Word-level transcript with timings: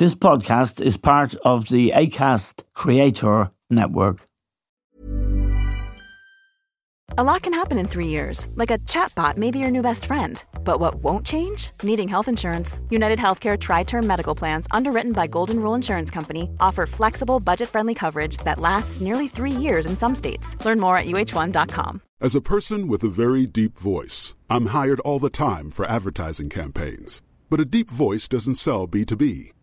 This 0.00 0.14
podcast 0.14 0.80
is 0.80 0.96
part 0.96 1.34
of 1.44 1.68
the 1.68 1.92
ACAST 1.94 2.62
Creator 2.72 3.50
Network. 3.68 4.26
A 7.18 7.22
lot 7.22 7.42
can 7.42 7.52
happen 7.52 7.76
in 7.76 7.86
three 7.86 8.06
years, 8.06 8.48
like 8.54 8.70
a 8.70 8.78
chatbot 8.86 9.36
may 9.36 9.50
be 9.50 9.58
your 9.58 9.70
new 9.70 9.82
best 9.82 10.06
friend. 10.06 10.42
But 10.64 10.80
what 10.80 10.94
won't 11.04 11.26
change? 11.26 11.72
Needing 11.82 12.08
health 12.08 12.28
insurance. 12.28 12.80
United 12.88 13.18
Healthcare 13.18 13.60
Tri 13.60 13.82
Term 13.82 14.06
Medical 14.06 14.34
Plans, 14.34 14.66
underwritten 14.70 15.12
by 15.12 15.26
Golden 15.26 15.60
Rule 15.60 15.74
Insurance 15.74 16.10
Company, 16.10 16.48
offer 16.60 16.86
flexible, 16.86 17.38
budget 17.38 17.68
friendly 17.68 17.94
coverage 17.94 18.38
that 18.38 18.58
lasts 18.58 19.02
nearly 19.02 19.28
three 19.28 19.52
years 19.52 19.84
in 19.84 19.98
some 19.98 20.14
states. 20.14 20.56
Learn 20.64 20.80
more 20.80 20.96
at 20.96 21.04
uh1.com. 21.04 22.00
As 22.22 22.34
a 22.34 22.40
person 22.40 22.88
with 22.88 23.04
a 23.04 23.08
very 23.10 23.44
deep 23.44 23.76
voice, 23.76 24.38
I'm 24.48 24.68
hired 24.68 25.00
all 25.00 25.18
the 25.18 25.28
time 25.28 25.68
for 25.68 25.84
advertising 25.84 26.48
campaigns. 26.48 27.20
But 27.50 27.60
a 27.60 27.66
deep 27.66 27.90
voice 27.90 28.28
doesn't 28.28 28.54
sell 28.54 28.88
B2B 28.88 29.52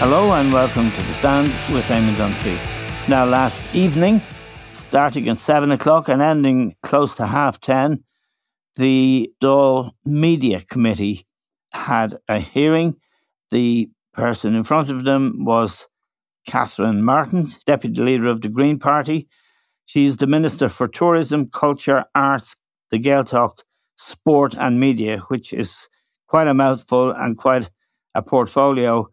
Hello 0.00 0.32
and 0.34 0.52
welcome 0.52 0.92
to 0.92 0.96
the 0.96 1.12
stand 1.14 1.48
with 1.74 1.84
Eamon 1.86 2.14
Dunphy. 2.14 2.56
Now, 3.08 3.24
last 3.24 3.60
evening, 3.74 4.22
starting 4.72 5.28
at 5.28 5.38
seven 5.38 5.72
o'clock 5.72 6.08
and 6.08 6.22
ending 6.22 6.76
close 6.84 7.16
to 7.16 7.26
half 7.26 7.60
ten, 7.60 8.04
the 8.76 9.28
Dáil 9.42 9.90
Media 10.04 10.60
Committee 10.60 11.26
had 11.72 12.16
a 12.28 12.38
hearing. 12.38 12.94
The 13.50 13.90
person 14.12 14.54
in 14.54 14.62
front 14.62 14.88
of 14.88 15.02
them 15.02 15.44
was 15.44 15.88
Catherine 16.46 17.02
Martin, 17.02 17.48
Deputy 17.66 18.00
Leader 18.00 18.28
of 18.28 18.42
the 18.42 18.50
Green 18.50 18.78
Party. 18.78 19.26
She's 19.86 20.18
the 20.18 20.28
Minister 20.28 20.68
for 20.68 20.86
Tourism, 20.86 21.50
Culture, 21.50 22.04
Arts, 22.14 22.54
the 22.92 23.00
Gaeltacht, 23.00 23.64
Sport 23.96 24.54
and 24.56 24.78
Media, 24.78 25.18
which 25.26 25.52
is 25.52 25.88
quite 26.28 26.46
a 26.46 26.54
mouthful 26.54 27.10
and 27.10 27.36
quite 27.36 27.68
a 28.14 28.22
portfolio 28.22 29.08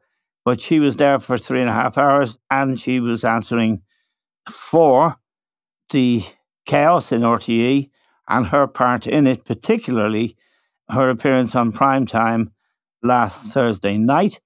but 0.46 0.62
she 0.62 0.80
was 0.80 0.96
there 0.96 1.20
for 1.20 1.38
three 1.38 1.60
and 1.60 1.70
a 1.70 1.74
half 1.74 1.98
hours 1.98 2.38
and 2.52 2.80
she 2.80 3.00
was 3.00 3.26
answering 3.26 3.82
for 4.50 5.18
the 5.90 6.24
chaos 6.68 7.12
in 7.12 7.22
RTE 7.22 7.90
and 8.30 8.48
her 8.48 8.68
part 8.68 9.08
in 9.08 9.26
it, 9.28 9.44
particularly 9.44 10.38
her 10.90 11.10
appearance 11.10 11.56
on 11.56 11.72
prime 11.72 12.06
time 12.06 12.52
last 13.02 13.54
Thursday 13.54 13.98
night, 13.98 14.40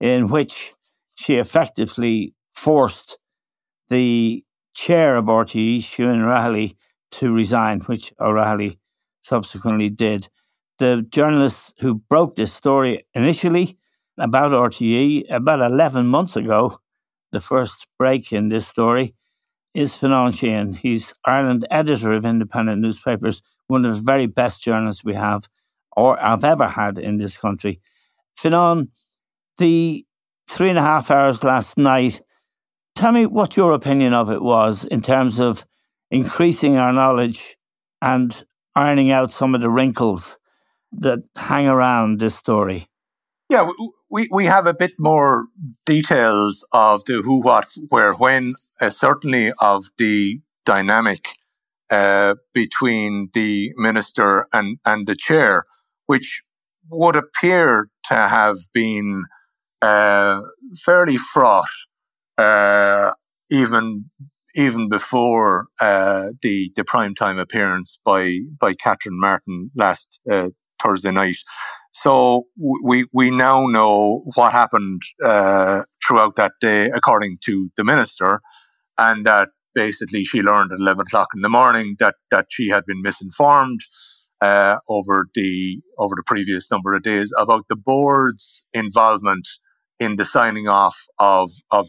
in 0.00 0.28
which 0.28 0.74
she 1.14 1.36
effectively 1.36 2.34
forced 2.52 3.16
the 3.88 4.44
chair 4.74 5.16
of 5.16 5.26
RTE, 5.26 5.78
Siún 5.78 6.22
O'Reilly, 6.22 6.76
to 7.12 7.32
resign, 7.32 7.80
which 7.82 8.12
O'Reilly 8.20 8.78
subsequently 9.22 9.88
did. 9.88 10.28
The 10.78 11.06
journalist 11.08 11.72
who 11.78 11.94
broke 11.94 12.34
this 12.34 12.52
story 12.52 13.06
initially 13.14 13.78
about 14.18 14.52
RTE 14.52 15.24
about 15.30 15.60
11 15.60 16.06
months 16.06 16.36
ago. 16.36 16.80
The 17.32 17.40
first 17.40 17.86
break 17.98 18.32
in 18.32 18.48
this 18.48 18.66
story 18.66 19.14
is 19.74 19.94
Fionnán 19.94 20.32
Sheahan. 20.32 20.76
He's 20.76 21.12
Ireland 21.24 21.66
editor 21.70 22.12
of 22.12 22.24
independent 22.24 22.80
newspapers, 22.80 23.42
one 23.66 23.84
of 23.84 23.94
the 23.94 24.00
very 24.00 24.26
best 24.26 24.62
journalists 24.62 25.04
we 25.04 25.14
have 25.14 25.48
or 25.96 26.22
I've 26.22 26.44
ever 26.44 26.68
had 26.68 26.98
in 26.98 27.16
this 27.16 27.36
country. 27.36 27.80
Fionnán, 28.38 28.88
the 29.58 30.04
three 30.48 30.68
and 30.68 30.78
a 30.78 30.82
half 30.82 31.10
hours 31.10 31.42
last 31.42 31.78
night, 31.78 32.20
tell 32.94 33.12
me 33.12 33.26
what 33.26 33.56
your 33.56 33.72
opinion 33.72 34.12
of 34.12 34.30
it 34.30 34.42
was 34.42 34.84
in 34.84 35.00
terms 35.00 35.40
of 35.40 35.64
increasing 36.10 36.76
our 36.76 36.92
knowledge 36.92 37.56
and 38.02 38.44
ironing 38.74 39.10
out 39.10 39.30
some 39.30 39.54
of 39.54 39.62
the 39.62 39.70
wrinkles 39.70 40.38
that 40.92 41.18
hang 41.34 41.66
around 41.66 42.20
this 42.20 42.36
story. 42.36 42.88
Yeah, 43.48 43.68
we, 44.10 44.28
we 44.30 44.46
have 44.46 44.66
a 44.66 44.74
bit 44.74 44.92
more 44.98 45.46
details 45.84 46.66
of 46.72 47.04
the 47.04 47.22
who, 47.22 47.40
what, 47.40 47.68
where, 47.88 48.12
when, 48.12 48.54
uh, 48.80 48.90
certainly 48.90 49.52
of 49.60 49.86
the 49.98 50.40
dynamic 50.64 51.28
uh, 51.90 52.34
between 52.52 53.30
the 53.32 53.72
minister 53.76 54.46
and, 54.52 54.78
and 54.84 55.06
the 55.06 55.16
chair, 55.16 55.64
which 56.06 56.42
would 56.90 57.16
appear 57.16 57.88
to 58.04 58.14
have 58.14 58.56
been 58.72 59.24
uh, 59.82 60.42
fairly 60.84 61.16
fraught, 61.16 61.68
uh, 62.38 63.12
even 63.50 64.10
even 64.54 64.88
before 64.88 65.66
uh, 65.80 66.28
the 66.42 66.72
the 66.76 66.84
prime 66.84 67.14
time 67.14 67.38
appearance 67.38 67.98
by 68.04 68.38
by 68.58 68.74
Catherine 68.74 69.20
Martin 69.20 69.70
last 69.76 70.20
uh, 70.30 70.50
Thursday 70.82 71.10
night. 71.10 71.36
So 72.02 72.46
we 72.58 73.06
we 73.12 73.30
now 73.30 73.66
know 73.66 74.22
what 74.34 74.52
happened 74.52 75.00
uh, 75.24 75.82
throughout 76.06 76.36
that 76.36 76.52
day, 76.60 76.90
according 76.90 77.38
to 77.44 77.70
the 77.76 77.84
minister, 77.84 78.40
and 78.98 79.24
that 79.24 79.48
basically 79.74 80.24
she 80.24 80.42
learned 80.42 80.72
at 80.72 80.78
eleven 80.78 81.02
o'clock 81.02 81.28
in 81.34 81.40
the 81.40 81.48
morning 81.48 81.96
that 81.98 82.16
that 82.30 82.46
she 82.50 82.68
had 82.68 82.84
been 82.84 83.00
misinformed 83.00 83.80
uh, 84.42 84.78
over 84.90 85.28
the 85.34 85.80
over 85.96 86.14
the 86.14 86.22
previous 86.26 86.70
number 86.70 86.94
of 86.94 87.02
days 87.02 87.32
about 87.38 87.64
the 87.68 87.76
board's 87.76 88.62
involvement 88.74 89.48
in 89.98 90.16
the 90.16 90.24
signing 90.26 90.68
off 90.68 90.98
of 91.18 91.50
of 91.70 91.86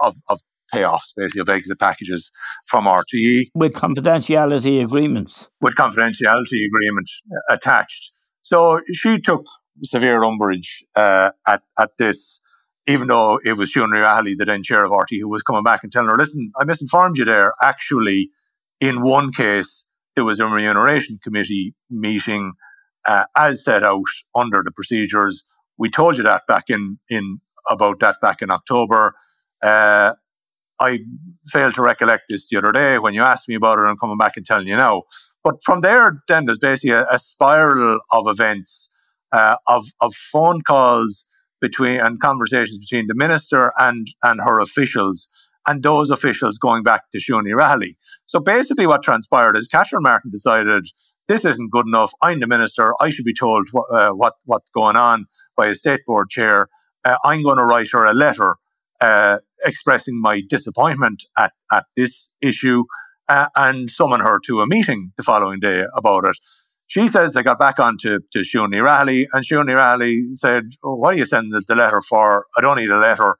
of, 0.00 0.16
of 0.28 0.38
payoffs, 0.72 1.12
basically 1.16 1.40
of 1.40 1.48
exit 1.48 1.80
packages 1.80 2.30
from 2.66 2.84
RTE 2.84 3.46
with 3.52 3.72
confidentiality 3.72 4.80
agreements. 4.80 5.48
With 5.60 5.74
confidentiality 5.74 6.64
agreement 6.64 7.10
attached. 7.48 8.12
So 8.44 8.82
she 8.92 9.18
took 9.20 9.46
severe 9.82 10.22
umbrage 10.22 10.84
uh, 10.94 11.30
at 11.48 11.62
at 11.78 11.92
this, 11.98 12.40
even 12.86 13.08
though 13.08 13.40
it 13.42 13.54
was 13.54 13.72
Siún 13.72 13.96
O'Reilly, 13.96 14.34
the 14.34 14.44
then 14.44 14.62
chair 14.62 14.84
of 14.84 14.90
RT, 14.92 15.12
who 15.12 15.30
was 15.30 15.42
coming 15.42 15.62
back 15.62 15.82
and 15.82 15.90
telling 15.90 16.10
her, 16.10 16.16
"Listen, 16.16 16.52
I 16.60 16.64
misinformed 16.64 17.16
you 17.16 17.24
there. 17.24 17.54
Actually, 17.62 18.30
in 18.80 19.00
one 19.00 19.32
case, 19.32 19.88
there 20.14 20.26
was 20.26 20.40
a 20.40 20.46
remuneration 20.46 21.18
committee 21.24 21.74
meeting 21.88 22.52
uh, 23.08 23.24
as 23.34 23.64
set 23.64 23.82
out 23.82 24.12
under 24.34 24.62
the 24.62 24.72
procedures. 24.72 25.44
We 25.78 25.88
told 25.88 26.18
you 26.18 26.22
that 26.24 26.42
back 26.46 26.64
in 26.68 26.98
in 27.08 27.40
about 27.70 28.00
that 28.00 28.16
back 28.20 28.42
in 28.42 28.50
October." 28.50 29.14
Uh, 29.62 30.14
I 30.78 30.98
failed 31.46 31.74
to 31.76 31.82
recollect 31.82 32.24
this 32.28 32.46
the 32.50 32.58
other 32.58 32.72
day 32.72 32.98
when 32.98 33.14
you 33.14 33.22
asked 33.22 33.48
me 33.48 33.54
about 33.54 33.78
it. 33.78 33.86
I'm 33.86 33.96
coming 33.96 34.18
back 34.18 34.36
and 34.36 34.44
telling 34.44 34.66
you 34.66 34.76
now. 34.76 35.04
But 35.44 35.62
from 35.62 35.82
there, 35.82 36.22
then 36.26 36.46
there's 36.46 36.58
basically 36.58 36.90
a, 36.90 37.04
a 37.10 37.18
spiral 37.18 38.00
of 38.10 38.26
events, 38.26 38.90
uh, 39.32 39.56
of 39.68 39.84
of 40.00 40.14
phone 40.14 40.62
calls 40.62 41.26
between 41.60 42.00
and 42.00 42.20
conversations 42.20 42.78
between 42.78 43.06
the 43.06 43.14
minister 43.14 43.72
and 43.78 44.06
and 44.22 44.40
her 44.40 44.58
officials, 44.58 45.28
and 45.68 45.82
those 45.82 46.10
officials 46.10 46.58
going 46.58 46.82
back 46.82 47.02
to 47.12 47.18
Siún 47.18 47.50
O'Reilly. 47.52 47.96
So 48.24 48.40
basically, 48.40 48.86
what 48.86 49.02
transpired 49.02 49.56
is 49.56 49.68
Catherine 49.68 50.02
Martin 50.02 50.30
decided 50.30 50.86
this 51.28 51.44
isn't 51.44 51.70
good 51.70 51.86
enough. 51.86 52.12
I'm 52.22 52.40
the 52.40 52.46
minister. 52.46 52.94
I 53.00 53.10
should 53.10 53.24
be 53.24 53.34
told 53.34 53.68
wh- 53.74 53.94
uh, 53.94 54.12
what 54.12 54.34
what's 54.46 54.70
going 54.74 54.96
on 54.96 55.26
by 55.56 55.66
a 55.66 55.74
state 55.74 56.00
board 56.06 56.30
chair. 56.30 56.68
Uh, 57.04 57.18
I'm 57.22 57.42
going 57.42 57.58
to 57.58 57.64
write 57.64 57.88
her 57.92 58.06
a 58.06 58.14
letter 58.14 58.54
uh, 59.00 59.38
expressing 59.64 60.20
my 60.20 60.40
disappointment 60.48 61.22
at, 61.38 61.52
at 61.70 61.84
this 61.96 62.30
issue 62.40 62.84
uh, 63.28 63.48
and 63.56 63.90
summon 63.90 64.20
her 64.20 64.38
to 64.46 64.60
a 64.60 64.66
meeting 64.66 65.12
the 65.16 65.22
following 65.22 65.60
day 65.60 65.84
about 65.96 66.24
it. 66.24 66.36
she 66.86 67.08
says 67.08 67.32
they 67.32 67.42
got 67.42 67.58
back 67.58 67.78
on 67.78 67.96
to, 67.98 68.20
to 68.32 68.38
Ní 68.40 68.82
Raghallaigh, 68.82 69.26
and 69.32 69.44
Ní 69.44 69.74
Raghallaigh 69.74 70.34
said, 70.34 70.72
oh, 70.82 70.94
What 70.96 71.14
are 71.14 71.18
you 71.18 71.24
sending 71.24 71.52
the, 71.52 71.62
the, 71.66 71.74
letter 71.74 72.00
for? 72.00 72.46
I 72.56 72.60
don't 72.60 72.76
need 72.76 72.90
a 72.90 72.98
letter. 72.98 73.36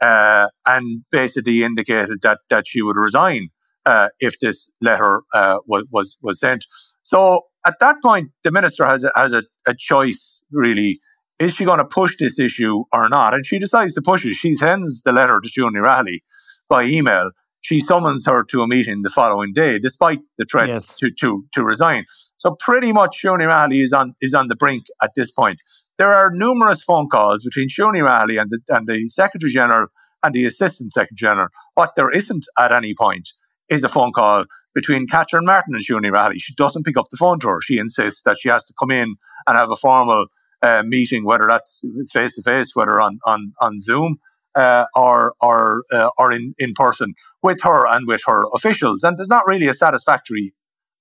Uh, 0.00 0.48
and 0.66 1.04
basically 1.10 1.62
indicated 1.62 2.22
that, 2.22 2.40
that 2.48 2.66
she 2.66 2.80
would 2.80 2.96
resign 2.96 3.50
uh, 3.84 4.08
if 4.18 4.38
this 4.40 4.70
letter 4.80 5.22
uh, 5.34 5.58
was, 5.66 5.86
was, 5.90 6.16
was 6.22 6.40
sent. 6.40 6.64
So 7.02 7.42
at 7.66 7.74
that 7.80 7.96
point, 8.02 8.30
the 8.42 8.50
minister 8.50 8.86
has 8.86 9.04
a, 9.04 9.10
has 9.14 9.32
a, 9.32 9.44
a 9.66 9.74
choice, 9.74 10.42
really. 10.50 11.00
Is 11.38 11.54
she 11.54 11.64
going 11.64 11.78
to 11.78 11.84
push 11.84 12.16
this 12.18 12.38
issue 12.38 12.84
or 12.92 13.08
not? 13.08 13.34
And 13.34 13.44
she 13.44 13.58
decides 13.58 13.94
to 13.94 14.02
push 14.02 14.24
it. 14.24 14.34
She 14.34 14.56
sends 14.56 15.02
the 15.02 15.12
letter 15.12 15.40
to 15.40 15.60
Ní 15.60 15.82
Raghallaigh 15.82 16.20
by 16.68 16.84
email 16.84 17.30
she 17.60 17.80
summons 17.80 18.26
her 18.26 18.42
to 18.44 18.62
a 18.62 18.68
meeting 18.68 19.02
the 19.02 19.10
following 19.10 19.52
day, 19.52 19.78
despite 19.78 20.20
the 20.38 20.44
threat 20.44 20.68
yes. 20.68 20.94
to, 20.94 21.10
to, 21.20 21.44
to 21.52 21.62
resign. 21.62 22.04
So 22.36 22.56
pretty 22.58 22.92
much 22.92 23.20
Siún 23.22 23.38
Ní 23.38 23.46
Raghallaigh 23.46 23.82
is 23.82 23.92
on, 23.92 24.14
is 24.20 24.34
on 24.34 24.48
the 24.48 24.56
brink 24.56 24.84
at 25.02 25.12
this 25.14 25.30
point. 25.30 25.60
There 25.98 26.12
are 26.12 26.30
numerous 26.32 26.82
phone 26.82 27.08
calls 27.08 27.42
between 27.44 27.68
Siún 27.68 27.94
Ní 27.94 28.02
Raghallaigh 28.02 28.40
and 28.40 28.50
the, 28.50 28.60
and 28.70 28.86
the 28.86 29.08
Secretary 29.10 29.52
General 29.52 29.88
and 30.22 30.34
the 30.34 30.46
Assistant 30.46 30.92
Secretary 30.92 31.16
General. 31.16 31.48
What 31.74 31.96
there 31.96 32.10
isn't 32.10 32.46
at 32.58 32.72
any 32.72 32.94
point 32.94 33.28
is 33.68 33.84
a 33.84 33.88
phone 33.88 34.12
call 34.12 34.46
between 34.74 35.06
Catherine 35.06 35.44
Martin 35.44 35.74
and 35.74 35.84
Ní 35.84 36.10
Raghallaigh. 36.10 36.40
She 36.40 36.54
doesn't 36.54 36.84
pick 36.84 36.96
up 36.96 37.08
the 37.10 37.18
phone 37.18 37.40
to 37.40 37.48
her. 37.48 37.60
She 37.60 37.78
insists 37.78 38.22
that 38.22 38.38
she 38.40 38.48
has 38.48 38.64
to 38.64 38.74
come 38.78 38.90
in 38.90 39.16
and 39.46 39.56
have 39.56 39.70
a 39.70 39.76
formal 39.76 40.26
uh, 40.62 40.82
meeting, 40.86 41.24
whether 41.24 41.46
that's 41.46 41.82
face 42.12 42.34
to 42.36 42.42
face, 42.42 42.74
whether 42.74 43.00
on, 43.00 43.18
on, 43.24 43.52
on 43.60 43.80
Zoom 43.80 44.18
uh, 44.54 44.86
or 44.94 45.34
or 45.40 45.82
uh, 45.92 46.10
or 46.18 46.32
in 46.32 46.54
in 46.58 46.74
person 46.74 47.14
with 47.42 47.60
her 47.62 47.86
and 47.86 48.06
with 48.06 48.22
her 48.26 48.44
officials. 48.54 49.02
And 49.02 49.18
there's 49.18 49.28
not 49.28 49.46
really 49.46 49.68
a 49.68 49.74
satisfactory 49.74 50.52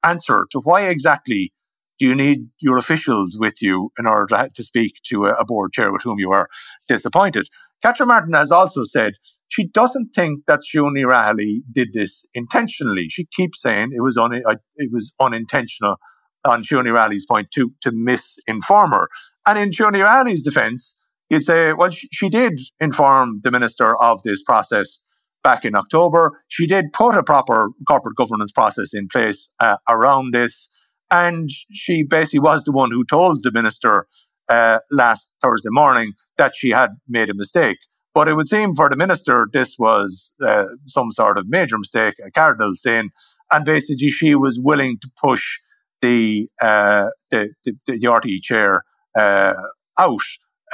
answer 0.04 0.46
to 0.52 0.60
why 0.60 0.84
exactly 0.84 1.52
do 2.00 2.06
you 2.06 2.16
need 2.16 2.48
your 2.60 2.78
officials 2.78 3.38
with 3.38 3.62
you 3.62 3.92
in 4.00 4.08
order 4.08 4.26
to, 4.28 4.50
to 4.54 4.64
speak 4.64 4.96
to 5.04 5.26
a, 5.26 5.34
a, 5.34 5.46
board 5.46 5.74
chair 5.74 5.92
with 5.92 6.02
whom 6.02 6.18
you 6.18 6.32
are 6.32 6.48
disappointed. 6.88 7.50
Catherine 7.82 8.08
Martin 8.08 8.34
has 8.34 8.52
also 8.52 8.84
said 8.84 9.14
she 9.50 9.68
doesn't 9.68 10.12
think 10.16 10.46
that 10.48 10.62
Ní 10.74 11.06
Raghallaigh 11.06 11.62
did 11.72 11.90
this 11.94 12.26
intentionally. 12.34 13.08
She 13.10 13.26
keeps 13.26 13.62
saying 13.62 13.90
it 13.94 14.02
was 14.02 14.18
un, 14.18 14.32
it 14.34 14.92
was 14.92 15.14
unintentional 15.20 15.98
on 16.46 16.64
Siún 16.64 16.86
Ní 16.86 16.94
Raghallaigh's 16.94 17.26
point 17.26 17.52
to 17.52 17.74
to 17.82 17.92
misinform 17.92 18.92
her. 18.92 19.10
And 19.46 19.60
in 19.60 19.72
Siún 19.72 19.94
Ní 19.94 20.06
Raghallaigh's 20.06 20.44
defence, 20.44 20.98
you 21.30 21.40
say, 21.40 21.74
well, 21.74 21.92
she, 21.92 22.30
did 22.30 22.60
inform 22.80 23.42
the 23.44 23.52
minister 23.52 23.96
of 24.02 24.22
this 24.24 24.42
process 24.44 25.02
back 25.44 25.64
in 25.64 25.76
October. 25.76 26.42
She 26.48 26.68
did 26.68 26.92
put 26.92 27.16
a 27.16 27.24
proper 27.24 27.70
corporate 27.88 28.16
governance 28.18 28.52
process 28.52 28.94
in 28.94 29.08
place 29.08 29.50
uh, 29.60 29.78
around 29.88 30.34
this. 30.34 30.70
And 31.12 31.50
she 31.72 32.04
basically 32.04 32.40
was 32.40 32.64
the 32.64 32.72
one 32.72 32.92
who 32.92 33.04
told 33.04 33.44
the 33.44 33.52
minister 33.52 34.08
uh, 34.48 34.80
last 34.92 35.32
Thursday 35.42 35.70
morning 35.72 36.14
that 36.38 36.56
she 36.56 36.72
had 36.72 36.92
made 37.08 37.30
a 37.30 37.34
mistake. 37.34 37.78
But 38.14 38.28
it 38.28 38.34
would 38.34 38.50
seem 38.50 38.76
for 38.76 38.90
the 38.90 38.96
minister, 38.96 39.48
this 39.54 39.76
was 39.78 40.34
uh, 40.46 40.66
some 40.88 41.12
sort 41.12 41.38
of 41.38 41.48
major 41.48 41.78
mistake, 41.78 42.16
a 42.26 42.32
cardinal 42.32 42.74
sin. 42.76 43.12
And 43.52 43.66
basically, 43.66 44.10
she 44.10 44.36
was 44.36 44.60
willing 44.60 44.98
to 45.02 45.10
push 45.22 45.60
the, 46.02 46.50
uh, 46.62 47.10
the, 47.30 47.54
the, 47.64 47.74
the 47.86 48.00
RTE 48.00 48.42
chair 48.42 48.84
uh, 49.16 49.54
out 50.00 50.22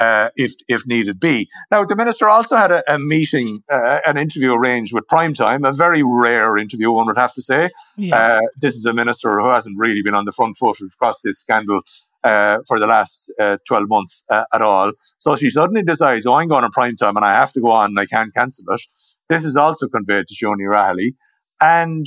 uh, 0.00 0.30
if 0.36 0.52
if 0.68 0.86
needed 0.86 1.20
be. 1.20 1.48
Now, 1.70 1.84
the 1.84 1.96
minister 1.96 2.28
also 2.28 2.56
had 2.56 2.72
a, 2.72 2.94
a 2.94 2.98
meeting, 2.98 3.62
uh, 3.70 4.00
an 4.06 4.18
interview 4.18 4.52
arranged 4.52 4.92
with 4.92 5.06
Primetime, 5.06 5.68
a 5.68 5.72
very 5.72 6.02
rare 6.02 6.56
interview, 6.56 6.90
one 6.90 7.06
would 7.06 7.18
have 7.18 7.32
to 7.34 7.42
say. 7.42 7.70
Yeah. 7.96 8.16
Uh, 8.16 8.40
this 8.60 8.74
is 8.74 8.84
a 8.84 8.92
minister 8.92 9.40
who 9.40 9.48
hasn't 9.48 9.78
really 9.78 10.02
been 10.02 10.14
on 10.14 10.24
the 10.24 10.32
front 10.32 10.56
foot 10.56 10.78
across 10.80 11.20
this 11.20 11.38
scandal 11.38 11.82
uh, 12.24 12.58
for 12.66 12.78
the 12.78 12.86
last 12.86 13.32
uh, 13.40 13.56
12 13.66 13.88
months 13.88 14.24
uh, 14.30 14.44
at 14.52 14.62
all. 14.62 14.92
So 15.18 15.36
she 15.36 15.50
suddenly 15.50 15.82
decides, 15.82 16.26
oh, 16.26 16.34
I'm 16.34 16.48
going 16.48 16.64
on 16.64 16.72
Primetime 16.72 17.16
and 17.16 17.24
I 17.24 17.34
have 17.34 17.52
to 17.52 17.60
go 17.60 17.70
on 17.70 17.90
and 17.90 18.00
I 18.00 18.06
can't 18.06 18.34
cancel 18.34 18.64
it. 18.70 18.82
This 19.28 19.44
is 19.44 19.56
also 19.56 19.88
conveyed 19.88 20.26
to 20.28 20.34
Siún 20.34 20.56
Raghallaigh. 20.58 21.14
And 21.60 22.06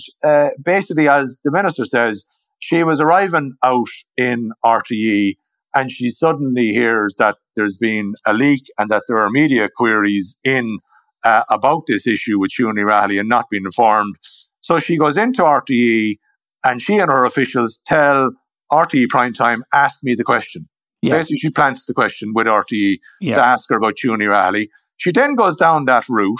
basically, 0.63 1.09
as 1.09 1.39
the 1.43 1.51
minister 1.51 1.85
says, 1.85 2.25
she 2.59 2.83
was 2.83 2.99
arriving 2.99 3.53
out 3.63 3.87
in 4.17 4.51
RTE 4.63 5.37
and 5.75 5.91
she 5.91 6.09
suddenly 6.09 6.69
hears 6.69 7.15
that 7.17 7.37
there's 7.55 7.77
been 7.77 8.13
a 8.25 8.33
leak 8.33 8.63
and 8.77 8.89
that 8.89 9.03
there 9.07 9.17
are 9.17 9.29
media 9.29 9.69
queries 9.75 10.37
in 10.43 10.79
uh, 11.23 11.43
about 11.49 11.83
this 11.87 12.07
issue 12.07 12.39
with 12.39 12.51
Ní 12.51 12.73
Raghallaigh 12.73 13.19
and 13.19 13.29
not 13.29 13.49
being 13.49 13.65
informed. 13.65 14.15
So 14.61 14.79
she 14.79 14.97
goes 14.97 15.17
into 15.17 15.43
RTE 15.43 16.17
and 16.63 16.81
she 16.81 16.97
and 16.97 17.09
her 17.11 17.25
officials 17.25 17.81
tell 17.85 18.31
RTE 18.71 19.07
Primetime, 19.07 19.61
ask 19.73 20.03
me 20.03 20.15
the 20.15 20.23
question. 20.23 20.67
Yes. 21.01 21.13
Basically, 21.13 21.37
she 21.37 21.49
plants 21.49 21.85
the 21.85 21.93
question 21.93 22.33
with 22.33 22.47
RTE 22.47 22.97
to 23.35 23.41
ask 23.41 23.69
her 23.69 23.77
about 23.77 23.95
Ní 24.03 24.17
Raghallaigh. 24.17 24.67
She 24.97 25.11
then 25.11 25.35
goes 25.35 25.55
down 25.55 25.85
that 25.85 26.07
route 26.09 26.37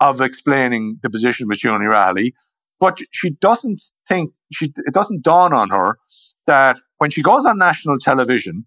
of 0.00 0.20
explaining 0.20 0.98
the 1.02 1.10
position 1.10 1.48
with 1.48 1.58
Ní 1.60 1.70
Raghallaigh, 1.80 2.32
but 2.78 2.98
she 3.12 3.30
doesn't 3.30 3.80
think, 4.08 4.32
she, 4.52 4.72
it 4.76 4.94
doesn't 4.94 5.24
dawn 5.24 5.52
on 5.52 5.70
her 5.70 5.98
that 6.46 6.78
when 6.98 7.10
she 7.10 7.22
goes 7.22 7.44
on 7.44 7.58
national 7.58 7.98
television 7.98 8.66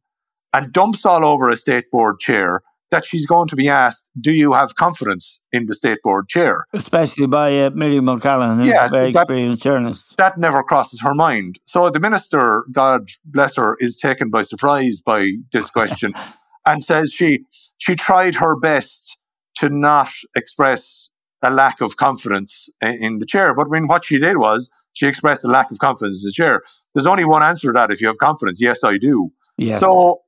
and 0.54 0.72
dumps 0.74 1.06
all 1.06 1.26
over 1.26 1.50
a 1.50 1.56
state 1.56 1.90
board 1.92 2.20
chair, 2.20 2.62
that 2.92 3.06
she's 3.06 3.26
going 3.26 3.48
to 3.48 3.56
be 3.56 3.70
asked, 3.70 4.10
"Do 4.20 4.32
you 4.32 4.54
have 4.54 4.76
confidence 4.76 5.42
in 5.52 5.68
the 5.68 5.74
state 5.74 6.00
board 6.04 6.28
chair?" 6.28 6.66
Especially 6.74 7.28
by 7.28 7.58
uh, 7.60 7.70
Miriam 7.72 8.10
O'Callaghan, 8.10 8.64
yeah, 8.66 8.86
a 8.86 8.90
very 8.90 9.12
that, 9.12 9.22
experienced 9.22 9.64
journalist. 9.64 10.18
That 10.18 10.38
never 10.38 10.64
crosses 10.64 11.02
her 11.02 11.14
mind. 11.14 11.60
So 11.64 11.90
the 11.90 12.00
minister, 12.00 12.64
God 12.72 13.10
bless 13.26 13.56
her, 13.56 13.78
is 13.80 13.98
taken 13.98 14.30
by 14.30 14.42
surprise 14.42 15.00
by 15.00 15.34
this 15.52 15.70
question, 15.70 16.14
and 16.66 16.84
says 16.84 17.14
she 17.14 17.46
she 17.78 17.96
tried 17.96 18.36
her 18.36 18.56
best 18.56 19.18
to 19.58 19.70
not 19.70 20.10
express 20.36 21.10
a 21.42 21.50
lack 21.50 21.82
of 21.82 21.98
confidence 21.98 22.70
in 22.82 23.20
the 23.20 23.26
chair. 23.26 23.54
But 23.54 23.68
I 23.68 23.70
mean, 23.70 23.88
what 23.88 24.06
she 24.06 24.20
did 24.20 24.38
was 24.38 24.72
she 24.94 25.08
expressed 25.08 25.44
a 25.44 25.48
lack 25.48 25.72
of 25.72 25.80
confidence 25.80 26.24
in 26.24 26.28
the 26.28 26.32
chair. 26.32 26.62
There's 26.94 27.06
only 27.06 27.26
one 27.26 27.44
answer 27.44 27.68
to 27.68 27.74
that. 27.74 27.92
If 27.92 28.02
you 28.02 28.08
have 28.08 28.18
confidence, 28.18 28.62
yes, 28.62 28.84
I 28.84 28.98
do. 28.98 29.30
Yes. 29.58 29.80
So 29.80 30.22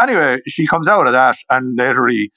anyway, 0.00 0.38
she 0.46 0.66
comes 0.66 0.88
out 0.88 1.06
of 1.06 1.12
that 1.12 1.36
and 1.50 1.76
literally, 1.76 2.32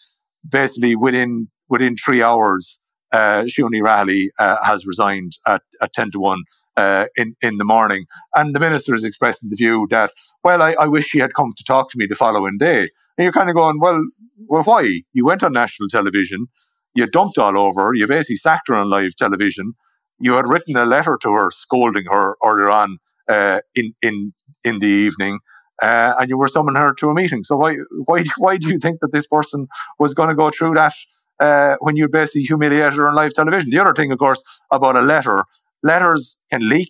basically 0.48 0.96
within 0.96 1.48
within 1.70 1.96
three 1.98 2.22
hours, 2.22 2.80
uh, 3.12 3.44
Siún 3.44 3.72
Ní 3.72 4.28
uh, 4.40 4.58
has 4.64 4.86
resigned 4.86 5.34
at, 5.48 5.62
at 5.82 5.94
ten 5.94 6.12
to 6.12 6.20
one. 6.20 6.40
Uh, 6.78 7.06
in 7.16 7.34
in 7.42 7.56
the 7.56 7.64
morning, 7.64 8.04
and 8.36 8.54
the 8.54 8.60
minister 8.60 8.94
is 8.94 9.06
expressing 9.06 9.48
the 9.50 9.56
view 9.56 9.88
that, 9.90 10.12
well, 10.44 10.62
I, 10.62 10.74
I 10.74 10.88
wish 10.90 11.06
she 11.06 11.20
had 11.20 11.34
come 11.34 11.54
to 11.56 11.64
talk 11.64 11.90
to 11.92 11.98
me 11.98 12.06
the 12.06 12.16
following 12.16 12.58
day. 12.58 12.90
And 13.18 13.24
you're 13.24 13.32
kind 13.32 13.50
of 13.50 13.56
going, 13.56 13.80
well, 13.80 14.04
well, 14.50 14.64
why? 14.64 15.04
You 15.14 15.26
went 15.26 15.42
on 15.42 15.54
national 15.54 15.88
television, 15.88 16.48
you 16.94 17.08
dumped 17.08 17.38
all 17.38 17.58
over, 17.58 17.94
you 17.94 18.06
basically 18.08 18.36
sacked 18.36 18.68
her 18.68 18.76
on 18.76 18.90
live 18.90 19.16
television, 19.16 19.72
you 20.20 20.34
had 20.34 20.48
written 20.48 20.76
a 20.76 20.86
letter 20.86 21.18
to 21.22 21.34
her 21.34 21.52
scolding 21.52 22.06
her 22.06 22.36
earlier 22.44 22.70
on 22.70 22.98
uh, 23.30 23.60
in 23.76 23.94
in 24.02 24.34
in 24.64 24.80
the 24.80 24.88
evening, 24.88 25.40
uh, 25.82 26.14
and 26.20 26.30
you 26.30 26.38
were 26.38 26.48
summoning 26.48 26.82
her 26.82 26.94
to 26.94 27.10
a 27.10 27.14
meeting. 27.14 27.44
So 27.44 27.58
why 27.58 27.78
why 28.06 28.24
why 28.38 28.58
do 28.58 28.70
you 28.70 28.78
think 28.78 29.00
that 29.02 29.12
this 29.12 29.28
person 29.28 29.68
was 30.00 30.14
going 30.14 30.30
to 30.30 30.36
go 30.36 30.50
through 30.50 30.76
that 30.76 30.94
uh, 31.40 31.76
when 31.80 31.96
you 31.96 32.10
basically 32.10 32.44
humiliated 32.44 32.94
her 32.94 33.08
on 33.08 33.16
live 33.16 33.34
television? 33.34 33.70
The 33.70 33.80
other 33.80 33.94
thing, 33.94 34.12
of 34.12 34.20
course, 34.20 34.44
about 34.72 34.96
a 34.96 35.02
letter: 35.02 35.44
letters 35.84 36.40
can 36.52 36.68
leak, 36.70 36.90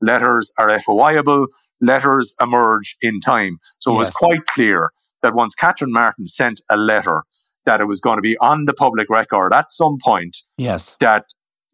letters 0.00 0.50
are 0.58 0.68
FOIable, 0.68 1.46
letters 1.80 2.34
emerge 2.40 2.96
in 3.00 3.20
time. 3.20 3.58
So 3.78 3.92
yes. 3.92 3.94
it 3.94 3.98
was 3.98 4.10
quite 4.14 4.46
clear 4.46 4.90
that 5.22 5.34
once 5.34 5.54
Catherine 5.54 5.92
Martin 5.92 6.26
sent 6.26 6.60
a 6.68 6.76
letter 6.76 7.22
that 7.64 7.80
it 7.80 7.86
was 7.86 8.00
going 8.00 8.16
to 8.16 8.22
be 8.22 8.38
on 8.38 8.64
the 8.64 8.72
public 8.72 9.10
record 9.10 9.52
at 9.52 9.72
some 9.72 9.98
point. 10.02 10.38
Yes. 10.56 10.96
That 11.00 11.24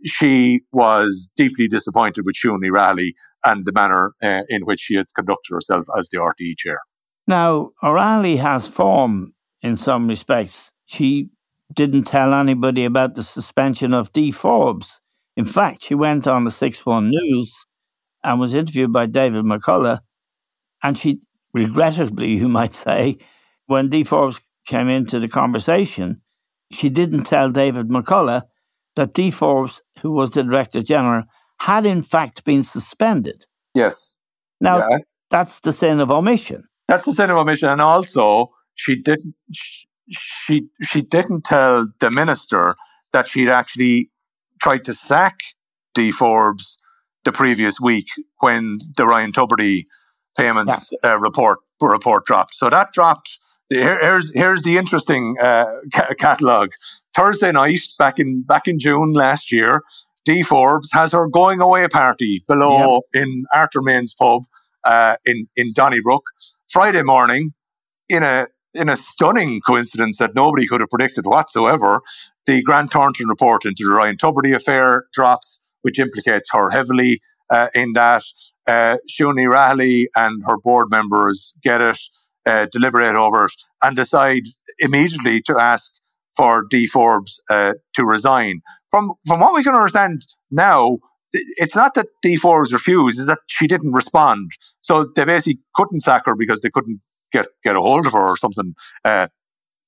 she 0.04 0.61
was 0.73 1.32
deeply 1.37 1.68
disappointed 1.68 2.25
with 2.25 2.37
Ní 2.44 2.71
Raghallaigh 2.71 3.12
and 3.44 3.64
the 3.64 3.73
manner 3.73 4.12
uh, 4.23 4.42
in 4.49 4.62
which 4.62 4.80
she 4.80 4.94
had 4.94 5.06
conducted 5.14 5.54
herself 5.54 5.87
as 5.97 6.09
the 6.09 6.18
RTE 6.18 6.56
chair. 6.56 6.78
Now, 7.26 7.71
O'Reilly 7.82 8.37
has 8.37 8.66
form 8.66 9.35
in 9.62 9.76
some 9.76 10.09
respects. 10.09 10.71
She 10.87 11.30
didn't 11.73 12.04
tell 12.04 12.35
anybody 12.35 12.85
about 12.85 13.14
the 13.14 13.23
suspension 13.23 13.94
of 13.94 14.12
Dee 14.12 14.32
Forbes. 14.32 15.00
In 15.37 15.44
fact, 15.44 15.85
she 15.85 15.94
went 15.94 16.26
on 16.26 16.44
the 16.44 16.50
6 16.50 16.85
1 16.85 17.11
News 17.11 17.54
and 18.23 18.40
was 18.40 18.54
interviewed 18.54 18.92
by 18.92 19.06
David 19.06 19.44
McCullough. 19.44 20.00
And 20.82 20.99
she, 20.99 21.21
regrettably, 21.54 22.32
you 22.32 22.49
might 22.49 22.75
say, 22.75 23.18
when 23.66 23.88
Dee 23.88 24.04
Forbes 24.04 24.40
came 24.66 24.88
into 24.88 25.18
the 25.18 25.28
conversation, 25.28 26.21
she 26.71 26.88
didn't 26.88 27.25
tell 27.25 27.50
David 27.50 27.88
McCullough 27.88 28.42
that 28.97 29.14
Dee 29.14 29.30
Forbes, 29.30 29.82
who 30.02 30.11
was 30.11 30.32
the 30.32 30.42
Director 30.42 30.82
General, 30.82 31.25
had 31.61 31.87
in 31.87 32.02
fact 32.02 32.44
been 32.44 32.62
suspended. 32.62 33.47
Yes. 33.75 34.16
Now, 34.61 34.78
yeah. 34.78 34.99
that's 35.30 35.61
the 35.61 35.73
sin 35.73 36.00
of 36.00 36.11
omission. 36.11 36.64
That's 36.88 37.04
the 37.04 37.12
sin 37.12 37.30
of 37.30 37.37
omission. 37.37 37.68
And 37.68 37.80
also, 37.80 38.50
she 38.75 38.97
didn't, 38.97 39.35
she, 40.11 40.66
she 40.82 41.02
didn't 41.02 41.44
tell 41.44 41.88
the 42.00 42.11
minister 42.11 42.75
that 43.12 43.28
she'd 43.28 43.49
actually 43.49 44.11
tried 44.61 44.85
to 44.85 44.94
sack 44.94 45.38
Dee 45.94 46.11
Forbes 46.11 46.78
the 47.25 47.32
previous 47.32 47.80
week 47.80 48.06
when 48.40 48.78
the 48.97 49.06
Ryan 49.06 49.32
Tubridy 49.32 49.85
payments 50.37 50.90
yeah. 51.02 51.12
uh, 51.12 51.18
report 51.18 51.61
report 51.80 52.26
dropped. 52.26 52.54
So 52.54 52.71
that 52.71 52.92
dropped. 52.92 53.38
Here's 53.73 54.35
here's 54.35 54.62
the 54.62 54.76
interesting 54.76 55.37
uh, 55.41 55.67
ca- 55.93 56.14
catalog. 56.19 56.71
Thursday 57.14 57.52
night, 57.52 57.81
back 57.99 58.19
in 58.19 58.43
back 58.43 58.69
in 58.69 58.79
June 58.79 59.12
last 59.12 59.50
year, 59.50 59.83
Dee 60.25 60.43
Forbes 60.43 60.91
has 60.93 61.12
her 61.12 61.26
going 61.29 61.61
away 61.61 61.88
party 61.88 62.45
below 62.47 63.00
yep. 63.14 63.23
in 63.23 63.45
Arthur 63.52 63.81
Mayne's 63.81 64.14
pub 64.14 64.43
uh, 64.85 65.17
in 65.25 65.49
in 65.57 65.73
Donnybrook. 65.73 66.25
Friday 66.71 67.02
morning, 67.02 67.52
in 68.09 68.23
a 68.23 68.49
in 68.75 68.88
a 68.88 68.97
stunning 68.97 69.61
coincidence 69.67 70.19
that 70.19 70.35
nobody 70.35 70.67
could 70.67 70.81
have 70.81 70.91
predicted 70.91 71.26
whatsoever, 71.26 72.02
the 72.47 72.62
Grant 72.62 72.93
Thornton 72.93 73.29
report 73.29 73.64
into 73.64 73.85
the 73.85 73.93
Ryan 73.93 74.17
Tubridy 74.17 74.55
affair 74.55 75.05
drops, 75.12 75.61
which 75.83 75.99
implicates 75.99 76.50
her 76.52 76.71
heavily 76.71 77.21
uh, 77.50 77.69
in 77.75 77.93
that. 77.95 78.25
Uh, 78.67 78.97
Siún 79.11 79.35
Ní 79.35 80.07
and 80.14 80.43
her 80.47 80.57
board 80.57 80.88
members 80.91 81.52
get 81.64 81.81
it, 81.81 81.99
uh, 82.46 82.66
deliberate 82.70 83.14
over 83.14 83.46
it, 83.46 83.52
and 83.82 83.96
decide 83.96 84.42
immediately 84.78 85.40
to 85.42 85.58
ask 85.58 85.92
for 86.37 86.64
Dee 86.70 86.87
Forbes 86.87 87.42
uh, 87.50 87.75
to 87.94 88.04
resign. 88.04 88.62
From 88.90 89.12
from 89.26 89.40
what 89.40 89.54
we 89.54 89.64
can 89.64 89.75
understand 89.75 90.26
now, 90.50 90.99
it's 91.32 91.76
not 91.76 91.94
that 91.94 92.08
Dee 92.22 92.37
Forbes 92.37 92.72
refused; 92.72 93.18
it's 93.18 93.26
that 93.26 93.40
she 93.46 93.66
didn't 93.66 93.92
respond. 93.92 94.50
So 94.80 95.04
they 95.04 95.25
basically 95.25 95.61
couldn't 95.75 96.00
sack 96.00 96.22
her 96.26 96.34
because 96.34 96.61
they 96.61 96.70
couldn't 96.70 97.00
get 97.32 97.46
get 97.64 97.76
a 97.76 97.80
hold 97.80 98.06
of 98.06 98.12
her 98.12 98.28
or 98.28 98.37
something 98.37 98.75
uh, 99.04 99.28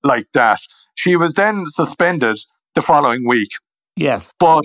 like 0.03 0.27
that. 0.35 0.61
She 0.95 1.17
was 1.17 1.35
then 1.35 1.67
suspended 1.67 2.39
the 2.75 2.83
following 2.83 3.27
week. 3.29 3.53
Yes, 3.97 4.33
but 4.39 4.65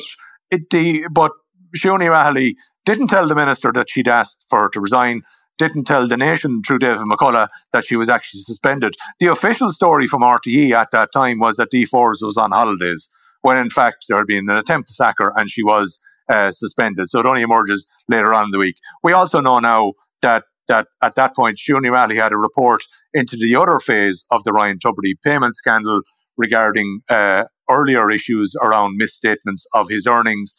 it 0.52 0.70
the 0.70 1.08
but 1.12 1.32
Ní 1.76 2.10
Raghallaigh 2.10 2.56
didn't 2.86 3.08
tell 3.08 3.28
the 3.28 3.36
minister 3.36 3.72
that 3.74 3.90
she'd 3.90 4.08
asked 4.08 4.46
for 4.50 4.64
her 4.64 4.70
to 4.70 4.80
resign. 4.80 5.22
Didn't 5.60 5.84
tell 5.84 6.08
the 6.08 6.18
nation 6.18 6.62
through 6.66 6.80
David 6.80 7.06
McCullough 7.06 7.50
that 7.74 7.86
she 7.86 7.96
was 7.96 8.10
actually 8.10 8.42
suspended. 8.42 8.96
The 9.20 9.28
official 9.28 9.70
story 9.70 10.08
from 10.08 10.22
RTE 10.22 10.72
at 10.72 10.90
that 10.92 11.12
time 11.12 11.38
was 11.38 11.58
that 11.58 11.70
Dee 11.70 11.86
Forbes 11.86 12.22
was 12.24 12.38
on 12.38 12.52
holidays, 12.52 13.10
when 13.42 13.58
in 13.58 13.70
fact 13.70 14.06
there 14.08 14.18
had 14.18 14.26
been 14.28 14.50
an 14.50 14.58
attempt 14.58 14.88
to 14.88 14.94
sack 14.94 15.16
her 15.20 15.32
and 15.36 15.52
she 15.52 15.62
was 15.62 16.00
uh, 16.30 16.52
suspended. 16.52 17.10
So 17.10 17.20
it 17.20 17.26
only 17.26 17.42
emerges 17.42 17.86
later 18.08 18.34
on 18.34 18.46
in 18.46 18.52
the 18.52 18.58
week. 18.58 18.78
We 19.04 19.12
also 19.14 19.42
know 19.42 19.60
now 19.60 19.94
that 20.22 20.46
that 20.70 20.88
at 21.02 21.16
that 21.16 21.36
point, 21.36 21.58
Ní 21.58 21.92
Raghallaigh 21.92 22.16
had 22.16 22.32
a 22.32 22.38
report 22.38 22.84
into 23.14 23.36
the 23.36 23.56
other 23.56 23.80
phase 23.80 24.26
of 24.32 24.44
the 24.44 24.54
Ryan 24.54 24.78
Tubridy 24.78 25.16
payment 25.24 25.56
scandal 25.56 26.02
regarding 26.38 27.02
uh, 27.10 27.44
earlier 27.70 28.10
issues 28.10 28.56
around 28.62 28.96
misstatements 28.96 29.66
of 29.74 29.90
his 29.90 30.08
earnings. 30.08 30.54